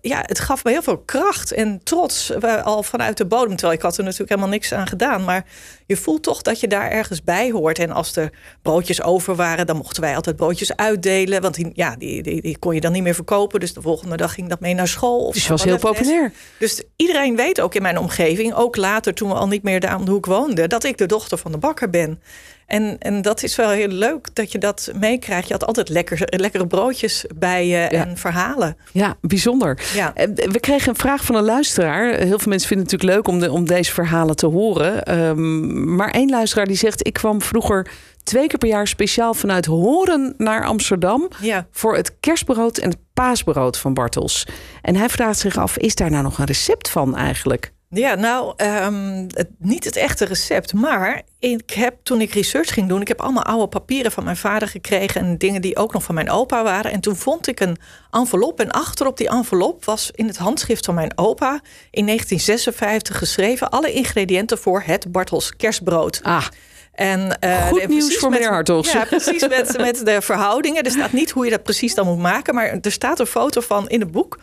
ja, 0.00 0.22
het 0.26 0.38
gaf 0.40 0.64
me 0.64 0.70
heel 0.70 0.82
veel 0.82 0.98
kracht 0.98 1.52
en 1.52 1.80
trots. 1.82 2.30
eh, 2.30 2.64
Al 2.64 2.82
vanuit 2.82 3.16
de 3.16 3.26
bodem. 3.26 3.56
Terwijl 3.56 3.78
ik 3.78 3.82
had 3.84 3.96
er 3.98 4.02
natuurlijk 4.04 4.30
helemaal 4.30 4.50
niks 4.50 4.72
aan 4.72 4.86
gedaan. 4.86 5.24
Maar 5.24 5.44
je 5.86 5.96
voelt 5.96 6.22
toch 6.22 6.42
dat 6.42 6.60
je 6.60 6.68
daar 6.68 6.90
ergens 6.90 7.22
bij 7.22 7.50
hoort. 7.50 7.78
En 7.78 7.90
als 7.90 8.16
er 8.16 8.30
broodjes 8.62 9.02
over 9.02 9.34
waren, 9.36 9.66
dan 9.66 9.76
mochten 9.76 10.02
wij 10.02 10.14
altijd 10.16 10.36
broodjes 10.36 10.76
uitdelen. 10.76 11.42
Want 11.42 11.54
die, 11.54 11.70
ja, 11.74 11.96
die, 11.96 12.22
die, 12.22 12.42
die 12.42 12.58
kon 12.58 12.74
je 12.74 12.80
dan 12.80 12.92
niet 12.92 13.02
meer 13.02 13.14
verkopen. 13.14 13.60
Dus 13.60 13.74
de 13.74 13.82
volgende 13.82 14.16
dag 14.16 14.25
ging 14.28 14.48
dat 14.48 14.60
mee 14.60 14.74
naar 14.74 14.88
school. 14.88 15.26
Of 15.26 15.34
Dus 15.34 15.48
was 15.48 15.64
heel 15.64 15.78
populair. 15.78 16.32
Dus 16.58 16.82
iedereen 16.96 17.36
weet 17.36 17.60
ook 17.60 17.74
in 17.74 17.82
mijn 17.82 17.98
omgeving, 17.98 18.54
ook 18.54 18.76
later 18.76 19.14
toen 19.14 19.28
we 19.28 19.34
al 19.34 19.48
niet 19.48 19.62
meer 19.62 19.80
daar 19.80 19.96
om 19.96 20.04
de 20.04 20.10
hoek 20.10 20.26
woonden, 20.26 20.68
dat 20.68 20.84
ik 20.84 20.98
de 20.98 21.06
dochter 21.06 21.38
van 21.38 21.52
de 21.52 21.58
bakker 21.58 21.90
ben. 21.90 22.20
En, 22.66 22.96
en 22.98 23.22
dat 23.22 23.42
is 23.42 23.56
wel 23.56 23.70
heel 23.70 23.88
leuk 23.88 24.28
dat 24.32 24.52
je 24.52 24.58
dat 24.58 24.90
meekrijgt. 25.00 25.46
Je 25.46 25.52
had 25.52 25.66
altijd 25.66 25.88
lekker, 25.88 26.18
lekkere 26.24 26.66
broodjes 26.66 27.24
bij 27.34 27.66
je 27.66 27.76
en 27.78 28.16
verhalen. 28.16 28.76
Ja, 28.92 29.16
bijzonder. 29.20 29.80
Ja. 29.94 30.14
Eh, 30.14 30.26
We 30.34 30.60
kregen 30.60 30.88
een 30.88 30.96
vraag 30.96 31.24
van 31.24 31.34
een 31.34 31.44
luisteraar. 31.44 32.14
Heel 32.14 32.38
veel 32.38 32.48
mensen 32.48 32.68
vinden 32.68 32.86
het 32.86 32.92
natuurlijk 32.92 33.02
leuk 33.16 33.28
om, 33.28 33.40
de, 33.40 33.52
om 33.52 33.66
deze 33.66 33.92
verhalen 33.92 34.36
te 34.36 34.46
horen. 34.46 35.04
Ehm, 35.04 35.94
maar 35.94 36.10
één 36.10 36.30
luisteraar 36.30 36.66
die 36.66 36.76
zegt... 36.76 37.06
ik 37.06 37.12
kwam 37.12 37.42
vroeger 37.42 37.86
twee 38.22 38.46
keer 38.46 38.58
per 38.58 38.68
jaar 38.68 38.86
speciaal 38.86 39.34
vanuit 39.34 39.64
Horen 39.66 40.34
naar 40.36 40.64
Amsterdam... 40.64 41.28
Ja. 41.40 41.66
voor 41.70 41.96
het 41.96 42.16
kerstbrood 42.20 42.78
en 42.78 42.88
het 42.88 42.98
paasbrood 43.14 43.78
van 43.78 43.94
Bartels. 43.94 44.46
En 44.82 44.96
hij 44.96 45.08
vraagt 45.08 45.38
zich 45.38 45.56
af, 45.56 45.76
is 45.76 45.94
daar 45.94 46.10
nou 46.10 46.22
nog 46.22 46.38
een 46.38 46.44
recept 46.44 46.90
van 46.90 47.16
eigenlijk? 47.16 47.72
Ja, 47.90 48.14
nou, 48.14 48.52
ehm, 48.56 49.26
het, 49.28 49.48
niet 49.58 49.84
het 49.84 49.96
echte 49.96 50.24
recept. 50.24 50.72
Maar 50.72 51.22
ik 51.38 51.70
heb 51.70 51.94
toen 52.02 52.20
ik 52.20 52.32
research 52.32 52.72
ging 52.72 52.88
doen, 52.88 53.00
ik 53.00 53.08
heb 53.08 53.20
allemaal 53.20 53.44
oude 53.44 53.66
papieren 53.66 54.12
van 54.12 54.24
mijn 54.24 54.36
vader 54.36 54.68
gekregen 54.68 55.20
en 55.20 55.38
dingen 55.38 55.60
die 55.60 55.76
ook 55.76 55.92
nog 55.92 56.02
van 56.02 56.14
mijn 56.14 56.30
opa 56.30 56.62
waren. 56.62 56.92
En 56.92 57.00
toen 57.00 57.16
vond 57.16 57.46
ik 57.46 57.60
een 57.60 57.76
envelop. 58.10 58.60
En 58.60 58.70
achterop 58.70 59.16
die 59.16 59.28
envelop 59.28 59.84
was 59.84 60.10
in 60.14 60.26
het 60.26 60.36
handschrift 60.36 60.84
van 60.84 60.94
mijn 60.94 61.18
opa 61.18 61.60
in 61.90 62.06
1956 62.06 63.18
geschreven 63.18 63.70
alle 63.70 63.92
ingrediënten 63.92 64.58
voor 64.58 64.82
het 64.86 65.12
Bartels 65.12 65.56
kerstbrood. 65.56 66.20
Ah, 66.22 66.46
En, 66.92 67.38
eh, 67.40 67.66
Goed 67.66 67.88
nieuws 67.88 68.16
voor 68.16 68.30
meneer 68.30 68.50
Hartogs. 68.50 68.92
Ja, 68.92 69.04
precies 69.04 69.48
met, 69.48 69.76
met 69.78 70.06
de 70.06 70.22
verhoudingen. 70.22 70.82
Er 70.82 70.90
staat 70.90 71.12
niet 71.12 71.30
hoe 71.30 71.44
je 71.44 71.50
dat 71.50 71.62
precies 71.62 71.94
dan 71.94 72.06
moet 72.06 72.18
maken, 72.18 72.54
maar 72.54 72.78
er 72.82 72.92
staat 72.92 73.20
een 73.20 73.26
foto 73.26 73.60
van 73.60 73.88
in 73.88 74.00
het 74.00 74.10
boek. 74.10 74.38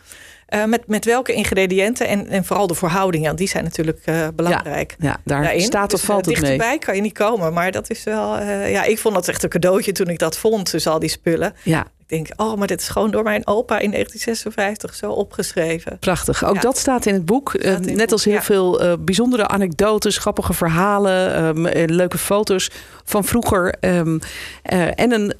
Eh, 0.53 0.65
met, 0.65 0.87
met 0.87 1.05
welke 1.05 1.33
ingrediënten 1.33 2.07
en, 2.07 2.27
en 2.27 2.45
vooral 2.45 2.67
de 2.67 2.73
verhoudingen. 2.73 3.35
Die 3.35 3.47
zijn 3.47 3.63
natuurlijk 3.63 3.99
eh, 4.05 4.27
belangrijk. 4.35 4.95
ja, 4.99 5.17
daar 5.23 5.41
daarin. 5.43 5.61
staat 5.61 5.93
of 5.93 5.99
Dus, 5.99 6.09
valt 6.09 6.27
eh, 6.27 6.33
het 6.33 6.41
mee. 6.41 6.51
Dichterbij 6.51 6.77
kan 6.79 6.95
je 6.95 7.01
niet 7.01 7.13
komen, 7.13 7.53
maar 7.53 7.71
dat 7.71 7.89
is 7.89 8.03
wel. 8.03 8.41
ja, 8.43 8.83
ik 8.83 8.99
vond 8.99 9.15
dat 9.15 9.27
echt 9.27 9.43
een 9.43 9.49
cadeautje 9.49 9.91
toen 9.91 10.07
ik 10.07 10.19
dat 10.19 10.37
vond, 10.37 10.71
dus 10.71 10.87
al 10.87 10.99
die 10.99 11.09
spullen. 11.09 11.53
Ja, 11.63 11.87
Ik 12.07 12.09
denk, 12.09 12.41
oh, 12.41 12.57
maar 12.57 12.67
dit 12.67 12.81
is 12.81 12.87
gewoon 12.87 13.11
door 13.11 13.23
mijn 13.23 13.47
opa 13.47 13.79
in 13.79 13.91
1956 13.91 14.95
zo 14.95 15.11
opgeschreven. 15.11 15.97
Prachtig. 15.99 16.45
Ook 16.45 16.55
Ja. 16.55 16.61
dat 16.61 16.77
staat 16.77 17.05
in 17.05 17.13
het 17.13 17.25
boek. 17.25 17.53
Eh, 17.53 17.71
het 17.71 17.85
net 17.85 17.97
boek, 17.97 18.11
als 18.11 18.23
heel 18.25 18.33
ja. 18.33 18.41
veel 18.41 18.81
eh, 18.81 18.93
bijzondere 18.99 19.47
anekdotes, 19.47 20.17
grappige 20.17 20.53
verhalen, 20.53 21.33
ehm, 21.35 21.65
eh, 21.65 21.87
leuke 21.87 22.17
foto's 22.17 22.69
van 23.03 23.23
vroeger. 23.23 23.75
ehm, 23.79 24.19
eh, 24.63 24.99
en 24.99 25.11
een, 25.11 25.33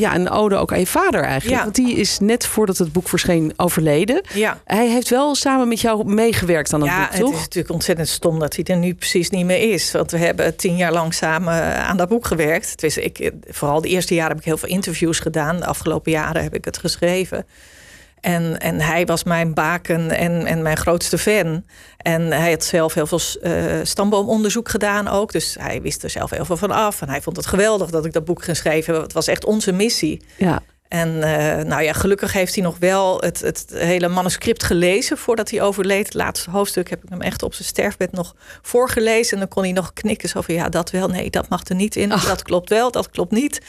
ja, 0.00 0.14
een 0.14 0.30
ode 0.30 0.56
ook 0.56 0.72
aan 0.72 0.78
je 0.78 0.86
vader 0.86 1.22
eigenlijk. 1.22 1.56
Ja. 1.58 1.62
Want 1.62 1.74
die 1.74 1.94
is 1.96 2.18
net 2.18 2.46
voordat 2.46 2.78
het 2.78 2.92
boek 2.92 3.08
verscheen 3.08 3.52
overleden. 3.56 4.22
Ja. 4.34 4.60
Hij 4.64 4.88
heeft 4.88 5.08
wel 5.08 5.34
samen 5.34 5.68
met 5.68 5.80
jou 5.80 6.04
meegewerkt 6.04 6.72
aan 6.72 6.80
het 6.80 6.90
Ja, 6.90 7.00
boek, 7.00 7.10
het 7.10 7.20
toch? 7.20 7.32
is 7.34 7.40
natuurlijk 7.40 7.74
ontzettend 7.74 8.08
stom 8.08 8.38
dat 8.38 8.56
hij 8.56 8.64
er 8.64 8.76
nu 8.76 8.94
precies 8.94 9.30
niet 9.30 9.44
meer 9.46 9.72
is. 9.72 9.92
Want 9.92 10.10
we 10.10 10.18
hebben 10.18 10.56
tien 10.56 10.76
jaar 10.76 10.92
lang 10.92 11.14
samen 11.14 11.76
aan 11.84 11.96
dat 11.96 12.08
boek 12.08 12.26
gewerkt. 12.26 12.70
Het 12.70 12.82
is, 12.82 12.96
ik, 12.98 13.30
vooral 13.48 13.80
de 13.80 13.88
eerste 13.88 14.14
jaren 14.14 14.30
heb 14.30 14.38
ik 14.38 14.44
heel 14.44 14.56
veel 14.56 14.68
interviews 14.68 15.18
gedaan. 15.18 15.56
De 15.56 15.66
afgelopen 15.66 16.03
jaren 16.10 16.42
heb 16.42 16.54
ik 16.54 16.64
het 16.64 16.78
geschreven. 16.78 17.46
En, 18.24 18.58
en 18.58 18.80
hij 18.80 19.06
was 19.06 19.24
mijn 19.24 19.54
baken 19.54 20.10
en, 20.10 20.46
en 20.46 20.62
mijn 20.62 20.76
grootste 20.76 21.18
fan. 21.18 21.64
En 21.96 22.22
hij 22.22 22.50
had 22.50 22.64
zelf 22.64 22.94
heel 22.94 23.06
veel 23.06 23.20
eh, 23.42 23.52
stamboomonderzoek 23.82 24.68
gedaan 24.68 25.08
ook. 25.08 25.32
Dus 25.32 25.56
hij 25.60 25.82
wist 25.82 26.02
er 26.02 26.10
zelf 26.10 26.30
heel 26.30 26.44
veel 26.44 26.56
van 26.56 26.70
af. 26.70 27.02
En 27.02 27.08
hij 27.08 27.22
vond 27.22 27.36
het 27.36 27.46
geweldig 27.46 27.90
dat 27.90 28.04
ik 28.04 28.12
dat 28.12 28.24
boek 28.24 28.44
geschreven 28.44 28.94
heb. 28.94 29.02
Het 29.02 29.12
was 29.12 29.26
echt 29.26 29.44
onze 29.44 29.72
missie. 29.72 30.22
Ja. 30.36 30.62
En 30.88 31.22
eh, 31.22 31.64
nou 31.64 31.82
ja, 31.82 31.92
gelukkig 31.92 32.32
heeft 32.32 32.54
hij 32.54 32.64
nog 32.64 32.78
wel 32.78 33.20
het, 33.20 33.40
het 33.40 33.64
hele 33.74 34.08
manuscript 34.08 34.62
gelezen 34.62 35.18
voordat 35.18 35.50
hij 35.50 35.62
overleed. 35.62 36.04
Het 36.04 36.14
laatste 36.14 36.50
hoofdstuk 36.50 36.90
heb 36.90 37.02
ik 37.02 37.08
hem 37.08 37.20
echt 37.20 37.42
op 37.42 37.54
zijn 37.54 37.68
sterfbed 37.68 38.12
nog 38.12 38.34
voorgelezen. 38.62 39.32
En 39.32 39.38
dan 39.38 39.48
kon 39.48 39.62
hij 39.62 39.72
nog 39.72 39.92
knikken 39.92 40.28
zo 40.28 40.40
van 40.40 40.54
ja, 40.54 40.68
dat 40.68 40.90
wel, 40.90 41.08
nee, 41.08 41.30
dat 41.30 41.48
mag 41.48 41.68
er 41.68 41.74
niet 41.74 41.96
in. 41.96 42.08
Dat 42.08 42.42
klopt 42.42 42.68
wel, 42.68 42.90
dat 42.90 43.10
klopt 43.10 43.32
niet. 43.32 43.60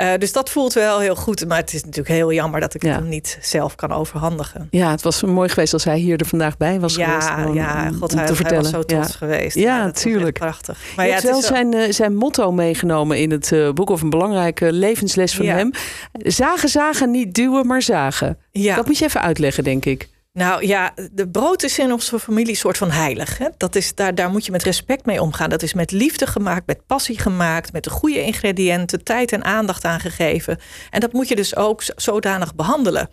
Uh, 0.00 0.12
dus 0.18 0.32
dat 0.32 0.50
voelt 0.50 0.72
wel 0.72 0.98
heel 1.00 1.14
goed. 1.16 1.46
Maar 1.48 1.58
het 1.58 1.72
is 1.74 1.80
natuurlijk 1.84 2.08
heel 2.14 2.32
jammer 2.32 2.60
dat 2.60 2.74
ik 2.74 2.82
Ja. 2.82 2.88
het 2.88 2.98
hem 2.98 3.08
niet 3.08 3.38
zelf 3.42 3.74
kan 3.74 3.92
overhandigen. 3.92 4.68
Ja, 4.70 4.90
het 4.90 5.02
was 5.02 5.22
mooi 5.22 5.48
geweest 5.48 5.72
als 5.72 5.84
hij 5.84 5.98
hier 5.98 6.18
er 6.20 6.26
vandaag 6.26 6.56
bij 6.56 6.80
was 6.80 6.94
geweest. 6.96 7.28
Ja, 7.28 7.48
ja, 7.54 7.88
om- 7.88 7.94
god, 7.98 8.12
om 8.12 8.18
hij, 8.18 8.26
te 8.26 8.32
hij 8.32 8.34
vertellen. 8.34 8.62
was 8.62 8.70
zo 8.72 8.82
trots 8.82 9.08
Ja. 9.08 9.14
geweest. 9.16 9.56
Ja, 9.56 9.74
dat 9.76 9.84
was 9.84 9.92
echt 9.92 10.02
tuurlijk. 10.02 10.38
prachtig. 10.38 10.78
Maar 10.96 11.04
je 11.04 11.10
ja, 11.12 11.16
hebt 11.18 11.28
het 11.28 11.40
wel 11.40 11.50
zijn, 11.56 11.74
eh, 11.74 11.92
zijn 11.92 12.14
motto 12.16 12.52
meegenomen 12.52 13.18
in 13.20 13.30
het 13.30 13.52
eh, 13.52 13.70
boek, 13.70 13.90
of 13.90 14.02
een 14.02 14.10
belangrijke 14.10 14.72
levensles 14.72 15.34
van 15.34 15.46
hem. 15.46 15.70
Zagen, 16.12 16.68
zagen, 16.68 17.10
niet 17.10 17.34
duwen, 17.34 17.66
maar 17.66 17.82
zagen. 17.82 18.38
ja. 18.50 18.76
Dat 18.76 18.86
moet 18.86 18.98
je 18.98 19.04
even 19.04 19.20
uitleggen, 19.20 19.64
denk 19.64 19.84
ik. 19.84 20.08
Nou 20.38 20.66
ja, 20.66 20.94
de 21.12 21.28
brood 21.28 21.62
is 21.62 21.78
in 21.78 21.92
onze 21.92 22.18
familie 22.18 22.54
soort 22.54 22.76
van 22.76 22.90
heilig. 22.90 23.38
Hè? 23.38 23.48
Dat 23.56 23.74
is, 23.74 23.94
daar, 23.94 24.14
daar 24.14 24.30
moet 24.30 24.44
je 24.44 24.50
met 24.50 24.62
respect 24.62 25.06
mee 25.06 25.20
omgaan. 25.20 25.50
Dat 25.50 25.62
is 25.62 25.74
met 25.74 25.90
liefde 25.90 26.26
gemaakt, 26.26 26.66
met 26.66 26.86
passie 26.86 27.18
gemaakt, 27.18 27.72
met 27.72 27.84
de 27.84 27.90
goede 27.90 28.22
ingrediënten, 28.22 29.04
tijd 29.04 29.32
en 29.32 29.44
aandacht 29.44 29.84
aan 29.84 30.00
gegeven. 30.00 30.58
En 30.90 31.00
dat 31.00 31.12
moet 31.12 31.28
je 31.28 31.36
dus 31.36 31.56
ook 31.56 31.82
zodanig 31.96 32.54
behandelen. 32.54 33.10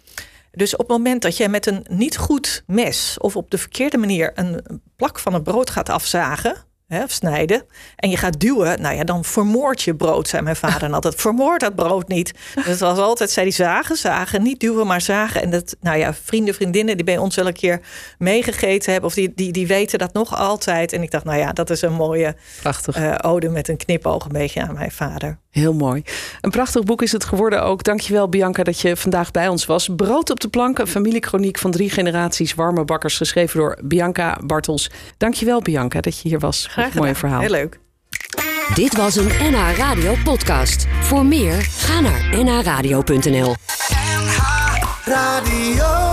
Dus 0.52 0.74
op 0.74 0.80
het 0.80 0.88
moment 0.88 1.22
dat 1.22 1.38
jij 1.38 1.50
met 1.50 1.66
een 1.66 1.86
niet 1.90 2.18
goed 2.18 2.64
mes 2.68 3.18
of 3.20 3.36
op 3.36 3.52
de 3.52 3.58
verkeerde 3.58 3.98
manier 3.98 4.32
een 4.36 4.82
plak 4.96 5.20
van 5.20 5.34
het 5.34 5.44
brood 5.44 5.70
gaat 5.70 5.90
afzagen. 5.90 6.56
Hè, 6.92 7.04
of 7.04 7.12
snijden. 7.12 7.64
En 7.96 8.10
je 8.10 8.18
gaat 8.18 8.40
duwen. 8.40 8.82
Nou 8.82 8.96
ja, 8.96 9.04
dan 9.04 9.24
vermoord 9.24 9.82
je 9.82 9.96
brood, 9.96 10.28
zei 10.28 10.42
mijn 10.42 10.56
vader 10.56 10.84
en 10.84 10.94
altijd. 10.94 11.16
Vermoord 11.16 11.60
dat 11.60 11.76
brood 11.76 12.08
niet. 12.08 12.34
Dus 12.56 12.66
het 12.66 12.80
was 12.80 12.98
altijd, 12.98 13.32
zei 13.32 13.46
hij, 13.46 13.56
zagen, 13.56 13.96
zagen. 13.96 14.44
Niet 14.44 14.60
duwen, 14.60 14.88
maar 14.88 15.02
zagen. 15.02 15.42
En 15.42 15.50
dat, 15.50 15.76
nou 15.82 15.98
ja, 15.98 16.14
vrienden, 16.14 16.54
vriendinnen 16.54 16.96
die 16.96 17.06
bij 17.06 17.18
ons 17.18 17.36
wel 17.36 17.48
een 17.48 17.54
keer 17.54 17.82
meegegeten 18.18 18.92
hebben. 18.92 19.10
Of 19.10 19.16
die, 19.16 19.32
die, 19.36 19.52
die 19.52 19.68
weten 19.68 20.00
dat 20.00 20.14
nog 20.14 20.36
altijd. 20.38 20.94
En 20.94 21.02
ik 21.02 21.12
dacht, 21.12 21.24
nou 21.24 21.38
ja, 21.40 21.54
dat 21.54 21.70
is 21.70 21.82
een 21.82 21.94
mooie 21.94 22.36
Prachtig. 22.62 22.96
eh, 22.96 23.16
ode 23.22 23.50
met 23.50 23.68
een 23.68 23.78
knipoog 23.78 24.26
een 24.26 24.32
beetje 24.32 24.62
aan 24.62 24.74
mijn 24.74 24.92
vader. 24.92 25.40
Heel 25.50 25.74
mooi. 25.74 26.04
Een 26.42 26.52
prachtig 26.52 26.84
boek 26.84 27.02
is 27.02 27.12
het 27.12 27.24
geworden 27.24 27.64
ook. 27.64 27.84
Dankjewel 27.84 28.30
Bianca 28.30 28.64
dat 28.64 28.80
je 28.80 28.98
vandaag 28.98 29.32
bij 29.32 29.48
ons 29.48 29.66
was. 29.66 29.90
Brood 29.96 30.30
op 30.30 30.40
de 30.40 30.48
plank, 30.48 30.80
een 30.80 30.88
familiekroniek 30.88 31.58
van 31.58 31.72
drie 31.72 31.90
generaties 31.90 32.54
warme 32.54 32.86
bakkers. 32.86 33.18
Geschreven 33.18 33.60
door 33.60 33.78
Bianca 33.84 34.38
Bartels. 34.46 34.90
Dankjewel 35.18 35.62
Bianca 35.62 36.02
dat 36.02 36.20
je 36.20 36.30
hier 36.30 36.40
was. 36.40 36.68
Graag 36.82 36.94
mooi 36.94 37.16
verhaal. 37.16 37.40
Heel 37.40 37.50
leuk. 37.50 37.80
Dit 38.74 38.98
was 38.98 39.16
een 39.16 39.28
NH 39.28 39.78
Radio 39.78 40.16
podcast. 40.24 40.88
Voor 41.02 41.26
meer, 41.26 41.62
ga 41.62 42.00
naar 42.00 42.44
nhradio.nl. 42.44 43.56
Radio. 45.06 46.11